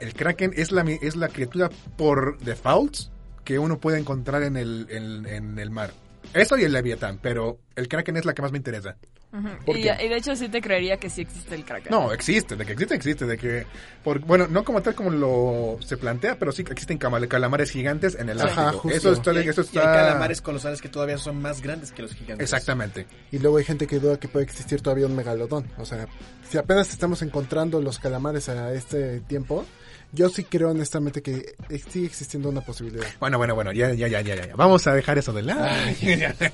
[0.00, 2.96] El Kraken es la, mi- es la criatura por default
[3.44, 5.92] que uno puede encontrar en el, en, en el mar.
[6.34, 8.96] Eso y el Leviatán, pero el Kraken es la que más me interesa.
[9.32, 9.48] Ujú.
[9.64, 9.96] ¿Por Y, qué?
[10.04, 11.90] y de hecho sí te creería que sí existe el Kraken.
[11.90, 13.66] No, existe, de que existe, existe, de que,
[14.04, 18.14] por, bueno, no como tal como lo se plantea, pero sí que existen calamares gigantes
[18.14, 18.90] en el Ajá, justo.
[18.96, 19.80] Eso está, Y hay, eso y está...
[19.80, 22.42] hay calamares colosales que todavía son más grandes que los gigantes.
[22.44, 23.06] Exactamente.
[23.30, 25.70] Y luego hay gente que duda que puede existir todavía un megalodón.
[25.78, 26.06] O sea,
[26.48, 29.64] si apenas estamos encontrando los calamares a este tiempo,
[30.12, 31.54] yo sí creo honestamente que
[31.90, 33.06] sigue existiendo una posibilidad.
[33.18, 34.56] Bueno, bueno, bueno, ya, ya, ya, ya, ya.
[34.56, 35.66] Vamos a dejar eso de lado.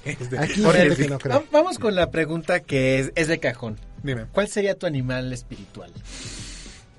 [0.05, 0.97] Este, Aquí sí.
[0.97, 1.41] que no cree.
[1.51, 3.79] Vamos con la pregunta que es, es de cajón.
[4.03, 4.27] Dime.
[4.33, 5.93] ¿Cuál sería tu animal espiritual?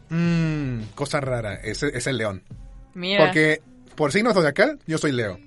[0.10, 2.44] Mm, cosa rara, es, es el león.
[2.94, 3.26] Mira.
[3.26, 3.62] Porque
[3.96, 5.40] por signo zodiacal, yo soy Leo.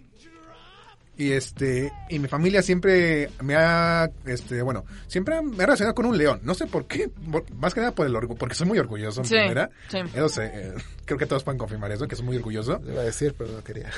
[1.16, 6.06] Y este, y mi familia siempre me ha, este, bueno, siempre me ha relacionado con
[6.06, 6.40] un león.
[6.42, 9.20] No sé por qué, por- más que nada por el orgullo, porque soy muy orgulloso
[9.20, 9.68] en Sí, primera.
[9.88, 9.98] sí.
[10.14, 10.72] Eso sé, eh,
[11.04, 12.80] creo que todos pueden confirmar eso, que soy muy orgulloso.
[12.84, 13.90] Le iba a decir, pero no quería.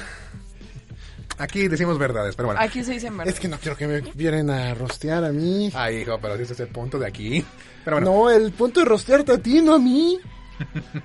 [1.39, 2.61] Aquí decimos verdades, pero bueno.
[2.61, 3.33] Aquí se dicen verdad.
[3.33, 5.71] Es que no quiero que me vienen a rostear a mí.
[5.75, 7.45] Ay, hijo, pero ese es el punto de aquí.
[7.85, 8.13] Pero bueno.
[8.13, 10.19] No, el punto es rostearte a ti, no a mí.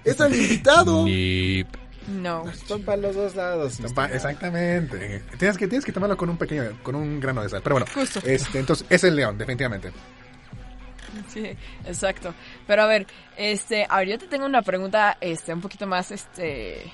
[0.04, 1.06] Es al invitado.
[2.10, 2.44] No.
[2.68, 3.78] Son para los dos lados.
[3.94, 5.22] Pa- Exactamente.
[5.38, 7.62] Tienes que, tienes que tomarlo con un pequeño, con un grano de sal.
[7.64, 8.20] Pero bueno, Justo.
[8.26, 9.92] este, entonces es el león, definitivamente.
[11.28, 11.46] Sí,
[11.86, 12.34] exacto.
[12.68, 13.06] Pero a ver,
[13.38, 16.92] este, a ver, yo te tengo una pregunta, este, un poquito más, este,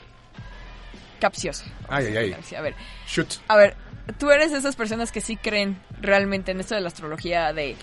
[1.19, 1.65] capciosa.
[1.87, 2.55] Ay, ay, ay.
[2.55, 2.75] A ver,
[3.07, 3.35] Shoot.
[3.47, 3.75] a ver,
[4.17, 7.75] tú eres de esas personas que sí creen realmente en esto de la astrología de,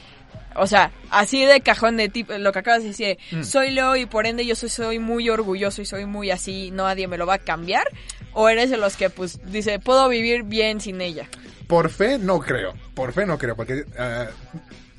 [0.55, 3.43] o sea, así de cajón de tipo, lo que acabas de decir, Mm.
[3.43, 7.09] soy Leo y por ende yo soy, soy muy orgulloso y soy muy así, nadie
[7.09, 7.87] me lo va a cambiar,
[8.33, 11.27] o eres de los que pues dice, puedo vivir bien sin ella.
[11.67, 12.75] Por fe no creo.
[12.95, 14.27] Por fe no creo, porque ah,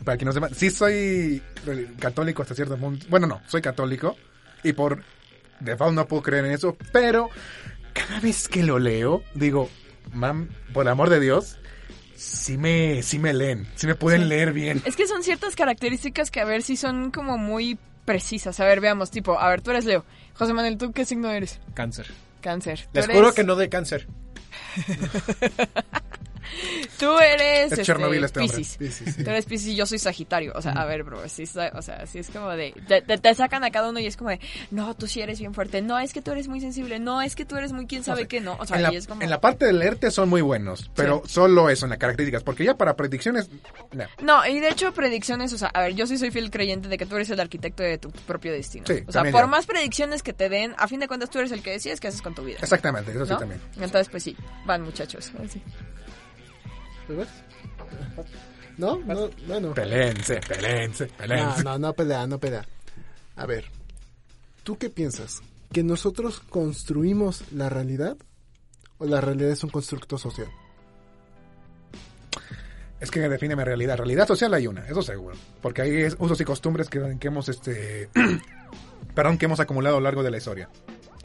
[0.04, 3.06] para que no sepan, sí soy eh, católico hasta cierto punto.
[3.10, 4.18] Bueno, no, soy católico
[4.64, 5.04] y por
[5.60, 7.30] default no puedo creer en eso, pero
[7.94, 9.70] cada vez que lo leo, digo,
[10.14, 11.58] mam, por amor de Dios,
[12.24, 14.82] sí me, sí me leen, sí me pueden leer bien.
[14.86, 18.60] Es que son ciertas características que a ver si son como muy precisas.
[18.60, 20.06] A ver, veamos, tipo, a ver, tú eres Leo.
[20.34, 21.60] José Manuel, ¿tú qué signo eres?
[21.74, 22.08] Cáncer.
[22.42, 22.88] Cáncer.
[22.94, 24.08] Les eres- juro que no de cáncer.
[27.00, 28.48] Tú eres Es este, Chernobyl este.
[28.48, 29.24] Sí, sí.
[29.24, 30.54] Tú eres Piscis y yo soy Sagitario.
[30.56, 32.74] O sea, a ver, bro, sí, o sea, sí es como de...
[32.88, 34.40] Te, te- te sacan a cada uno y es como de...
[34.72, 35.82] No, tú sí eres bien fuerte.
[35.82, 37.00] No, es que tú eres muy sensible.
[37.00, 38.40] No, es que tú eres muy quién sabe qué.
[38.42, 39.22] No, o sea, en, la, y es como...
[39.22, 42.64] en la parte de leerte son muy buenos, pero solo eso en las características, porque
[42.66, 43.50] ya para predicciones,
[43.92, 44.06] no.
[44.22, 46.98] No, y de hecho predicciones, o sea, a ver, yo sí soy fiel creyente de
[46.98, 48.86] que tú eres el arquitecto de tu propio destino.
[48.88, 51.52] Sí, o sea, por más predicciones que te den, a fin de cuentas tú eres
[51.52, 52.60] el que decides qué haces con tu vida.
[52.62, 53.38] exactamente, eso sí ¿no?
[53.40, 53.62] también.
[53.76, 54.36] Entonces, pues sí,
[54.66, 55.32] van muchachos.
[55.44, 55.62] Así.
[57.14, 57.28] ¿Lo ves?
[58.78, 58.98] ¿No?
[59.06, 59.74] No, bueno.
[59.74, 61.64] Pelense, pelense, No, pelense.
[61.64, 62.66] no, no pelea, no pelea.
[63.36, 63.66] A ver,
[64.64, 65.42] ¿tú qué piensas?
[65.72, 68.18] ¿Que nosotros construimos la realidad?
[68.98, 70.48] ¿O la realidad es un constructo social?
[73.00, 73.98] Es que define mi realidad.
[73.98, 75.36] Realidad social hay una, eso seguro.
[75.62, 78.10] Porque hay usos y costumbres que, que hemos, este,
[79.16, 80.70] perdón, que hemos acumulado a lo largo de la historia.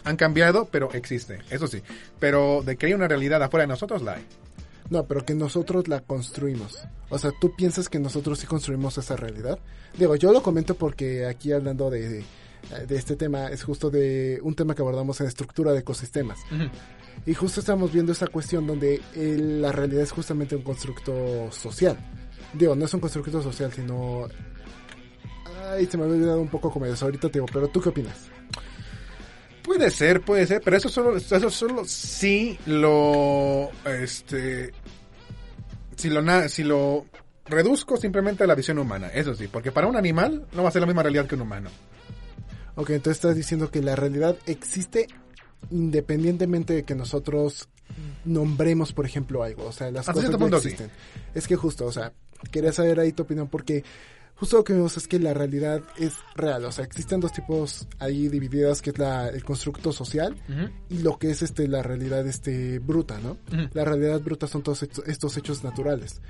[0.05, 1.83] Han cambiado, pero existe, eso sí.
[2.19, 4.27] Pero de que hay una realidad afuera de nosotros, la hay.
[4.91, 6.79] No, pero que nosotros la construimos.
[7.11, 9.59] O sea, ¿tú piensas que nosotros sí construimos esa realidad?
[9.99, 12.25] Digo, yo lo comento porque aquí hablando de, de,
[12.87, 16.39] de este tema es justo de un tema que abordamos en estructura de ecosistemas.
[17.27, 21.99] Y justo estamos viendo esa cuestión donde el- la realidad es justamente un constructo social.
[22.55, 24.27] Digo, no es un constructo social, sino...
[25.71, 27.05] Ay, se me había olvidado un poco como eso.
[27.05, 28.29] Ahorita te digo, pero ¿tú qué opinas?
[29.69, 34.73] Puede ser, puede ser, pero eso solo, eso solo si lo, este,
[35.95, 37.05] si lo, si lo
[37.45, 40.73] reduzco simplemente a la visión humana, eso sí, porque para un animal no va a
[40.73, 41.69] ser la misma realidad que un humano.
[42.77, 45.07] Ok, entonces estás diciendo que la realidad existe
[45.71, 47.69] independientemente de que nosotros
[48.25, 49.67] nombremos, por ejemplo, algo.
[49.67, 50.69] O sea, las Hasta cosas ya punto, sí.
[50.69, 50.91] existen.
[51.35, 52.15] Es que justo, o sea,
[52.51, 53.85] quería saber ahí tu opinión porque
[54.39, 56.65] justo lo que vemos es que la realidad es real.
[56.65, 60.37] O sea, existen dos tipos ahí divididas, que es la, el constructo social
[60.89, 63.33] y lo que es este la realidad este bruta, ¿no?
[63.53, 63.69] Ujú.
[63.75, 66.21] La realidad bruta son todos estos, hechos naturales.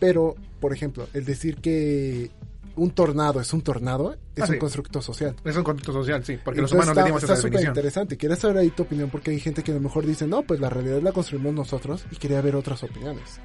[0.00, 2.30] Pero, por ejemplo, el decir que
[2.74, 4.58] un tornado es un tornado es Ah, un sí.
[4.58, 5.34] constructo social.
[5.44, 7.64] Es un contexto social, sí, porque los Entonces humanos está, le dimos está esa súper
[7.64, 8.18] interesante.
[8.18, 10.60] Quería saber ahí tu opinión porque hay gente que a lo mejor dice, no, pues
[10.60, 13.40] la realidad la construimos nosotros y quería ver otras opiniones.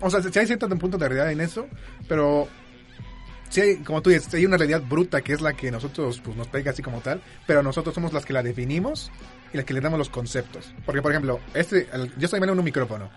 [0.00, 1.66] O sea, si hay cierto punto de realidad en eso,
[2.08, 2.48] pero
[3.52, 6.36] sí hay, como tú dices, hay una realidad bruta que es la que nosotros pues,
[6.36, 9.12] nos pega así como tal, pero nosotros somos las que la definimos
[9.52, 10.74] y las que le damos los conceptos.
[10.84, 13.08] Porque, por ejemplo, este, el- yo estoy viendo un micrófono.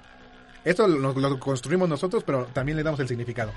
[0.64, 3.52] Esto lo, lo construimos nosotros, pero también le damos el significado.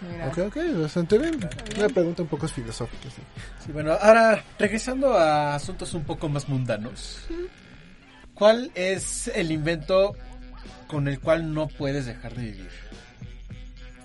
[0.00, 0.28] Mira.
[0.28, 1.40] Ok, ok, bastante bien.
[1.76, 3.22] Una pregunta un poco filosófica, sí.
[3.66, 7.20] Sí, bueno, ahora regresando a asuntos un poco más mundanos.
[8.34, 10.14] ¿Cuál es el invento
[10.86, 12.70] con el cual no puedes dejar de vivir?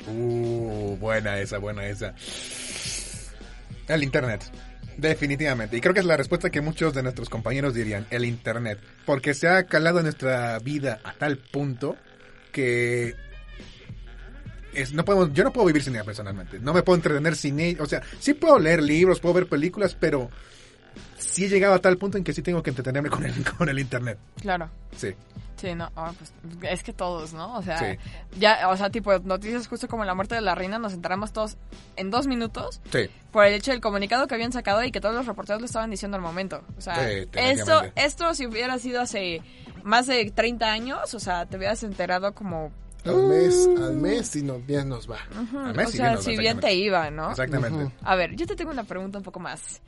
[0.08, 2.14] Uh, buena esa, buena esa.
[3.88, 4.44] El Internet.
[4.98, 5.78] Definitivamente.
[5.78, 8.80] Y creo que es la respuesta que muchos de nuestros compañeros dirían, el Internet.
[9.06, 11.98] Porque se ha calado en nuestra vida a tal punto
[12.52, 13.16] que...
[14.74, 16.60] Es, no podemos, yo no puedo vivir sin ella personalmente.
[16.60, 17.84] No me puedo entretener sin ella.
[17.84, 20.32] O sea, sí puedo leer libros, puedo ver películas, pero
[21.34, 23.68] sí he llegado a tal punto en que sí tengo que entretenerme con el, con
[23.70, 24.18] el Internet.
[24.42, 24.70] Claro.
[24.96, 25.10] Sí.
[25.56, 26.34] Sí, no, ah, pues
[26.70, 27.56] es que todos, ¿no?
[27.58, 27.98] O sea, Sí.
[28.38, 31.56] ya, o sea, tipo, noticias justo como la muerte de la reina, nos enteramos todos
[31.96, 33.10] en dos minutos Sí.
[33.32, 35.90] por el hecho del comunicado que habían sacado y que todos los reporteros lo estaban
[35.90, 36.64] diciendo al momento.
[36.78, 39.42] O sea, Sí, esto, esto si hubiera sido hace
[39.84, 42.72] más de 30 años, o sea, te hubieras enterado como...
[43.06, 45.18] Al mes, al mes, y no, bien nos va.
[45.42, 47.32] ujú, Al mes o sea, si bien te iba, ¿no?
[47.32, 47.94] Exactamente.
[48.02, 49.82] A ver, yo te tengo una pregunta un poco más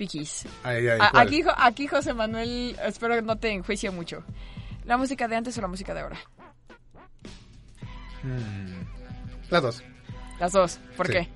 [0.00, 0.46] piquis.
[1.12, 4.24] Aquí, Jo- aquí José Manuel, espero que no te enjuicie mucho.
[4.86, 6.18] ¿La música de antes o la música de ahora?
[8.22, 9.50] Mm.
[9.50, 9.82] Las dos.
[10.38, 10.80] Las dos.
[10.96, 11.12] ¿Por Sí.
[11.12, 11.28] qué?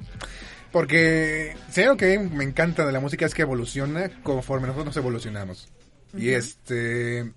[0.72, 5.68] Porque si algo que me encanta de la música es que evoluciona conforme nosotros evolucionamos.
[6.16, 7.32] Y este...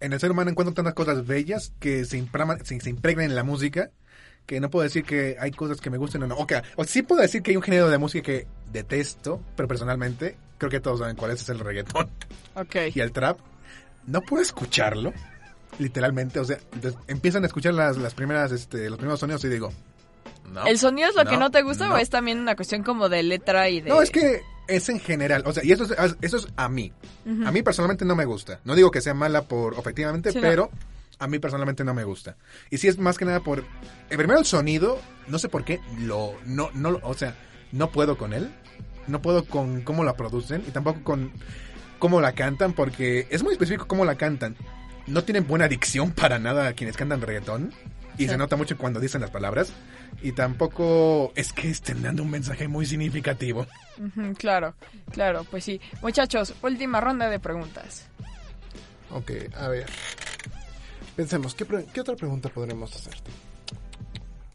[0.00, 2.24] En el ser humano encuentro tantas cosas bellas que se,
[2.80, 3.90] se impregnan en la música
[4.46, 6.36] que no puedo decir que hay cosas que me gusten o no.
[6.36, 9.66] O, que- o sí puedo decir que hay un género de música que detesto, pero
[9.68, 12.10] personalmente creo que todos saben cuál es, es el reggaetón
[12.54, 12.76] Ok.
[12.94, 13.38] y el trap.
[14.06, 15.12] No puedo escucharlo,
[15.78, 16.38] literalmente.
[16.40, 16.58] O sea,
[17.06, 19.72] empiezan a escuchar las, las primeras, este, los primeros sonidos y digo...
[20.52, 21.94] No, ¿El sonido es lo que no, no te gusta no.
[21.94, 23.88] o es también una cuestión como de letra y de...
[23.88, 26.92] No, es que es en general, o sea, y eso es, eso es a mí.
[27.26, 27.46] Ujú.
[27.46, 28.60] A mí personalmente no me gusta.
[28.64, 30.42] No digo que sea mala por efectivamente, Sí, no.
[31.18, 32.36] A mí personalmente no me gusta.
[32.70, 35.80] Y sí es más que nada por eh, primero el sonido, no sé por qué
[35.98, 37.34] lo no no o sea,
[37.72, 38.50] no puedo con él.
[39.06, 41.30] No puedo con cómo la producen y tampoco con
[41.98, 44.56] cómo la cantan porque es muy específico cómo la cantan.
[45.06, 47.70] No tienen buena dicción para nada quienes cantan reggaetón
[48.16, 48.28] y Sí.
[48.30, 49.72] se nota mucho cuando dicen las palabras
[50.22, 53.66] y tampoco es que estén dando un mensaje muy significativo.
[54.38, 54.74] Claro,
[55.12, 55.80] claro, pues sí.
[56.00, 58.06] Muchachos, última ronda de preguntas.
[59.10, 59.86] Ok, a ver.
[61.16, 63.30] Pensemos, ¿qué, qué otra pregunta podremos hacerte?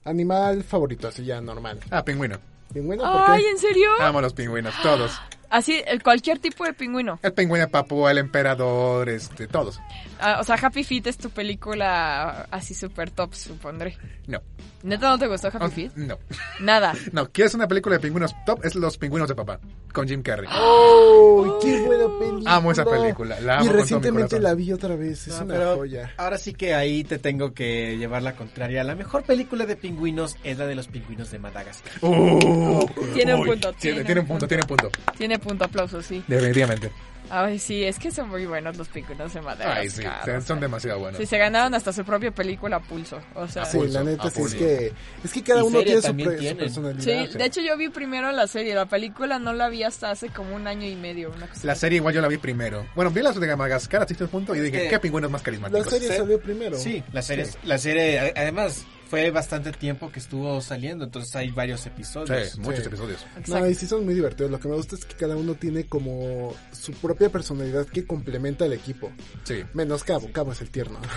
[0.06, 1.80] Animal favorito, así ya normal.
[1.92, 2.38] Ah, pingüino.
[2.74, 3.04] ¿Pingüino?
[3.04, 3.50] ¿Por Ay, qué?
[3.50, 3.90] ¿en serio?
[4.00, 5.12] Amo los pingüinos, todos.
[5.50, 7.18] Así, el- cualquier tipo de pingüino.
[7.24, 9.80] El pingüino de Papúa, el emperador, este, todos.
[10.20, 13.98] Ah, o sea, Happy Feet es tu película así super top, supondré.
[14.28, 14.40] No.
[14.84, 15.92] ¿Neta no te gustó Happy Oh, Feet?
[15.96, 16.18] No.
[16.62, 16.94] Nada.
[17.12, 18.64] No, ¿quieres una película de pingüinos top?
[18.64, 19.60] Es Los pingüinos de papá,
[19.94, 20.48] con Jim Carrey.
[20.54, 21.60] ¡Oh!
[21.62, 22.56] ¡Qué buena película!
[22.56, 25.38] Amo esa película, la amo y con todo mi recientemente la vi otra vez, es
[25.40, 26.14] No, una pero joya.
[26.18, 28.84] Ahora sí que ahí te tengo que llevar la contraria.
[28.84, 31.92] La mejor película de pingüinos es la de los pingüinos de Madagascar.
[32.02, 34.48] Uh, Tiene un punto, Tiene, tiene tiene un un punto, punto.
[34.48, 34.90] tiene un punto.
[35.18, 36.24] Tiene punto aplauso, sí.
[36.28, 36.92] Definitivamente.
[37.30, 39.78] Ay, sí, es que son muy buenos los pingüinos de Madagascar.
[39.78, 41.18] Ay, sí, o son, demasiado buenos.
[41.20, 43.20] Sí, se ganaron hasta su propia película a pulso.
[43.36, 46.70] O sea, Sí, pulso, la neta sí es que es que cada uno serie tiene
[46.70, 47.28] su, personalidad.
[47.32, 50.30] Sí, de hecho yo vi primero la serie, la película no la vi hasta hace
[50.30, 51.32] como un año y medio.
[51.36, 51.82] Una cosa La así.
[51.82, 52.86] serie igual yo la vi primero.
[52.96, 55.46] Bueno, vi las de Madagascar a cierto punto y dije, que- ¿qué pingüinos más la
[55.46, 55.90] carismáticos?
[55.90, 56.18] serie Sí.
[56.18, 56.78] salió primero.
[56.78, 61.86] Sí, la serie, la serie, además, fue bastante tiempo que estuvo saliendo, entonces hay varios
[61.86, 62.50] episodios.
[62.52, 62.88] Sí, muchos Sí.
[62.88, 63.26] episodios.
[63.48, 64.52] No, y sí son muy divertidos.
[64.52, 68.66] Lo que me gusta es que cada uno tiene como su propia personalidad que complementa
[68.66, 69.12] al equipo.
[69.44, 69.64] Sí.
[69.74, 71.00] Menos Cabo, Cabo es el tierno.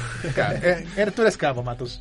[0.62, 2.00] Eh, eh, tú eres cabo, Matus.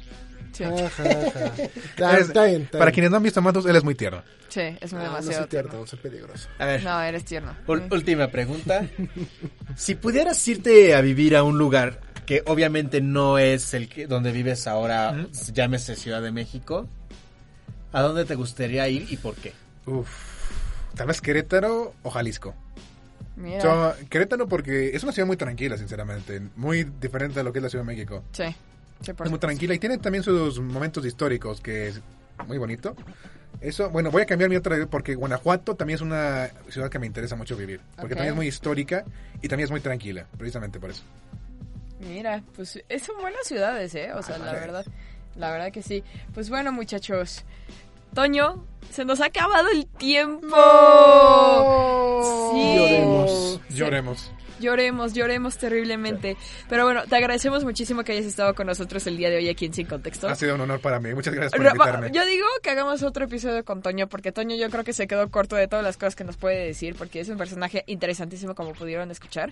[0.54, 1.54] Sí, Ajá, ajá.
[1.76, 2.94] Está, Eres- está bien, está Para bien.
[2.94, 4.22] quienes no han visto a Matus, él es muy tierno.
[4.50, 6.48] sí, es muy Ah, no demasiado soy tierno, soy peligroso.
[6.60, 7.56] A ver, No, eres tierno.
[7.68, 8.86] ul- última pregunta.
[9.78, 14.32] si pudieras irte a vivir a un lugar que obviamente no es el que donde
[14.32, 16.88] vives ahora, llámese Ciudad de México,
[17.92, 19.54] ¿a dónde te gustaría ir y por qué?
[19.86, 20.10] Uf.
[20.96, 22.54] Tal vez Querétaro o Jalisco.
[23.36, 23.62] Mira.
[23.62, 26.42] So, Querétaro porque es una ciudad muy tranquila, sinceramente.
[26.56, 28.24] Muy diferente a lo que es la Ciudad de México.
[28.34, 28.56] Sí.
[29.02, 32.02] Sí, por Es muy tranquila y tiene también sus momentos históricos, que es
[32.48, 32.96] muy bonito.
[33.60, 37.08] Eso, bueno, voy a cambiar mi otra porque Guanajuato también es una ciudad que me
[37.08, 37.80] interesa mucho vivir.
[37.96, 39.06] Porque también es muy histórica
[39.42, 41.04] y también es muy tranquila, precisamente por eso.
[42.08, 44.12] Mira, pues es- son buenas ciudades, ¿eh?
[44.14, 44.86] O sea, la verdad,
[45.36, 46.04] la verdad que sí.
[46.34, 47.44] Pues bueno, muchachos.
[48.14, 50.48] Toño, se nos ha acabado el tiempo.
[52.54, 52.76] Sí.
[52.78, 53.62] Lloremos.
[53.70, 53.76] Sí.
[53.76, 54.32] Lloremos.
[54.62, 56.38] Lloremos, lloremos terriblemente.
[56.70, 59.66] Pero bueno, te agradecemos muchísimo que hayas estado con nosotros el día de hoy aquí
[59.66, 60.28] en Sin Contexto.
[60.28, 61.14] Ha sido un honor para mí.
[61.14, 62.12] Muchas gracias por Pero, invitarme.
[62.12, 65.30] yo digo que hagamos otro episodio con Toño, porque Toño yo creo que se quedó
[65.30, 68.74] corto de todas las cosas que nos puede decir, porque es un personaje interesantísimo como
[68.74, 69.52] pudieron escuchar.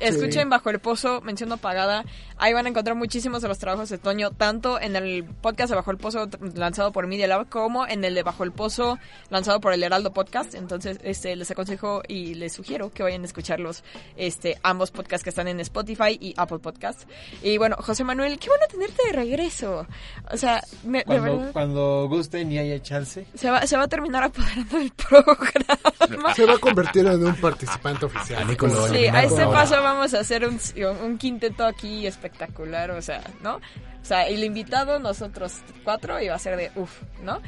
[0.00, 2.04] Escuchen Bajo el Pozo, mención pagada,
[2.36, 5.76] ahí van a encontrar muchísimos de los trabajos de Toño, tanto en el podcast de
[5.76, 8.98] Bajo el Pozo lanzado por Media Lab, como en el de Bajo el Pozo
[9.30, 10.54] lanzado por el Heraldo Podcast.
[10.54, 13.82] Entonces, este les aconsejo y les sugiero que vayan a escucharlos,
[14.16, 17.02] este, ambos podcasts que están en Spotify y Apple Podcast.
[17.42, 19.86] Y bueno, José Manuel, qué bueno tenerte de regreso.
[20.30, 21.52] O sea, me- de Cuando, verdad.
[21.52, 23.26] cuando gusten y haya chance.
[23.34, 26.34] Se va, se va a terminar apoderando del programa.
[26.34, 28.46] Se va a convertir en un participante oficial.
[28.90, 30.58] Sí, a este paso vamos a hacer un,
[31.04, 33.60] un quinteto aquí espectacular, o sea, ¿no?
[34.02, 36.90] O sea, el invitado, nosotros cuatro, va a ser de uff,
[37.22, 37.40] ¿no?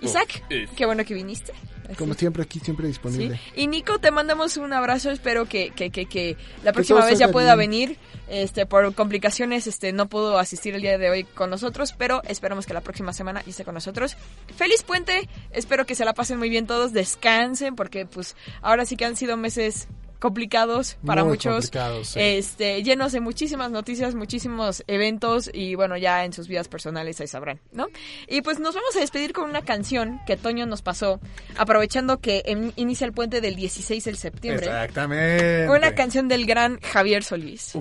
[0.00, 0.42] Isaac,
[0.76, 1.52] qué bueno que viniste.
[1.98, 2.88] Como siempre aquí, siempre Sí.
[2.88, 3.40] disponible.
[3.54, 5.10] Y Nico, te mandamos un abrazo.
[5.10, 7.70] Espero que, que, que, que la próxima vez ya pueda bien.
[7.70, 7.98] venir.
[8.28, 12.66] Este, por complicaciones, este, no pudo asistir el día de hoy con nosotros, pero esperamos
[12.66, 14.16] que la próxima semana esté con nosotros.
[14.56, 15.28] Feliz puente.
[15.52, 16.92] Espero que se la pasen muy bien todos.
[16.92, 19.86] Descansen, porque pues ahora sí que han sido meses
[20.18, 21.52] complicados para Muy muchos.
[21.52, 22.20] complicados, sí.
[22.20, 27.26] Este, llenos de muchísimas noticias, muchísimos eventos y bueno, ya en sus vidas personales ahí
[27.26, 27.86] sabrán, ¿no?
[28.28, 31.20] Y pues nos vamos a despedir con una canción que Toño nos pasó,
[31.56, 34.66] aprovechando que em- inicia el puente del 16 de septiembre.
[34.66, 35.68] Exactamente.
[35.68, 37.72] Una canción del gran Javier Solís.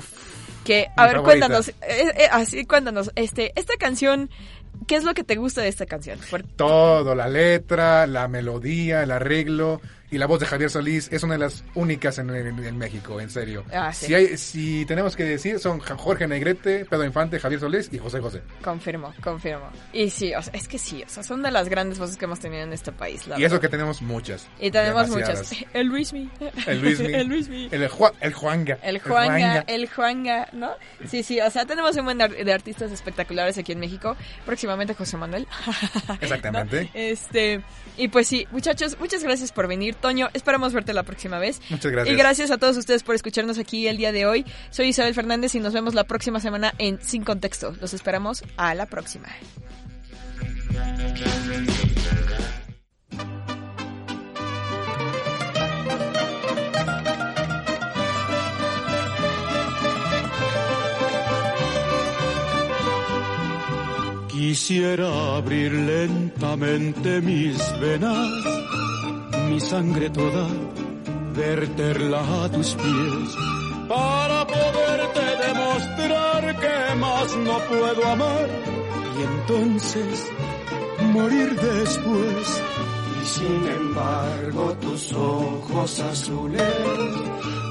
[0.64, 1.22] Que, a ver, favorita.
[1.48, 1.74] cuéntanos, eh,
[2.18, 4.32] eh, así, cuéntanos, este, esta canción,
[4.88, 6.20] ¿qué es lo que te gusta de esta canción?
[6.56, 9.80] Todo, la letra, la melodía, el arreglo
[10.12, 13.20] y la voz de Javier Solís es una de las únicas en, en- en México,
[13.20, 13.64] en serio.
[13.74, 14.06] Ah, sí.
[14.08, 18.20] si, hay, si tenemos que decir, son Jorge Negrete, Pedro Infante, Javier Solís y José
[18.20, 18.42] José.
[18.64, 19.70] Confirmo, confirmo.
[19.94, 22.26] Y sí, o sea, es que sí, o sea, son de las grandes voces que
[22.26, 23.28] hemos tenido en este país.
[23.28, 24.48] la Y eso que tenemos muchas.
[24.60, 25.50] Y tenemos demasiadas.
[25.52, 25.66] muchas.
[25.74, 26.30] El Luismi.
[26.68, 27.06] El Luismi.
[27.14, 27.68] el Luismi.
[27.72, 28.78] El, Juan, el Juanga.
[28.84, 30.72] El Juanga, el Juanga, ¿no?
[31.08, 34.16] Sí, sí, o sea, tenemos un buen de, de artistas espectaculares aquí en México.
[34.46, 35.48] Próximamente José Manuel.
[36.22, 36.84] Exactamente.
[36.84, 36.90] ¿No?
[36.94, 37.62] Este,
[37.98, 39.95] y pues sí, muchachos, muchas gracias por venir.
[40.02, 41.62] Toño, esperamos verte la próxima vez.
[41.70, 42.14] Muchas gracias.
[42.14, 44.46] Y gracias a todos ustedes por escucharnos aquí el día de hoy.
[44.70, 47.76] Soy Isabel Fernández y nos vemos la próxima semana en Sin Contexto.
[47.82, 49.28] Los esperamos a la próxima.
[64.56, 68.30] Quisiera abrir lentamente mis venas,
[69.50, 70.48] mi sangre toda,
[71.36, 73.30] verterla a tus pies,
[73.88, 78.50] para poderte demostrar que más no puedo amar
[79.18, 80.32] y entonces
[81.14, 82.62] morir después.
[83.22, 86.62] Y sin embargo tus ojos azules,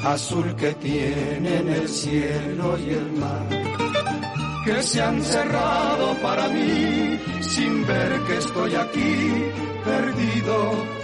[0.05, 3.75] azul que tienen el cielo y el mar
[4.65, 9.53] que se han cerrado para mí sin ver que estoy aquí
[9.85, 11.04] perdido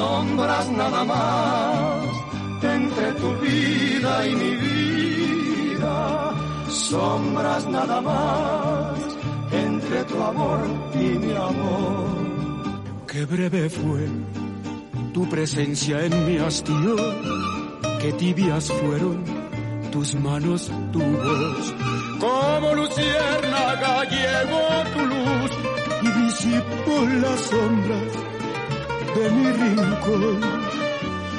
[0.00, 2.06] Sombras nada más
[2.62, 6.34] entre tu vida y mi vida,
[6.70, 8.98] sombras nada más
[9.52, 10.60] entre tu amor
[10.94, 12.06] y mi amor.
[13.08, 14.08] Qué breve fue
[15.12, 16.96] tu presencia en mi hastío,
[18.00, 19.22] qué tibias fueron
[19.92, 21.74] tus manos, tu voz.
[22.18, 25.50] Como luciérnaga llegó tu luz
[26.06, 28.30] y disipó las sombras
[29.16, 30.40] de mi rincón.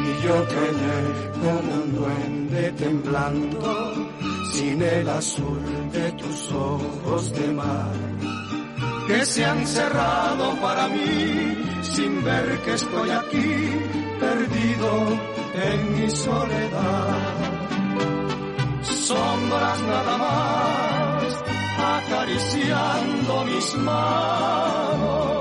[0.04, 0.98] Y yo quedé
[1.42, 3.94] como un duende temblando,
[4.52, 5.62] sin el azul
[5.92, 7.94] de tus ojos de mar,
[9.08, 13.70] que se han cerrado para mí, sin ver que estoy aquí,
[14.20, 14.92] perdido
[15.54, 17.18] en mi soledad.
[18.82, 21.44] Sombras nada más,
[21.98, 25.41] acariciando mis manos,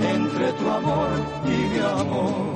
[0.00, 1.10] entre tu amor
[1.44, 2.54] y mi amor.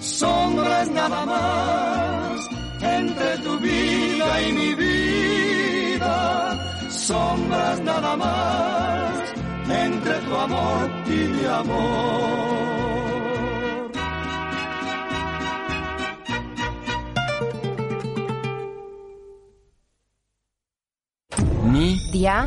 [0.00, 2.48] Sombras nada más
[2.82, 6.58] entre tu vida y mi vida.
[6.90, 9.34] Sombras nada más
[9.68, 12.30] entre tu amor y mi amor.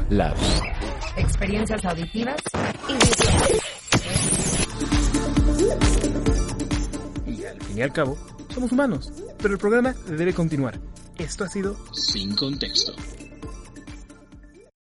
[0.10, 0.72] Labs.
[1.34, 2.36] Experiencias auditivas
[2.88, 3.60] y visuales.
[7.26, 8.18] Y al fin y al cabo,
[8.54, 9.12] somos humanos,
[9.42, 10.80] pero el programa debe continuar.
[11.18, 12.94] Esto ha sido Sin Contexto.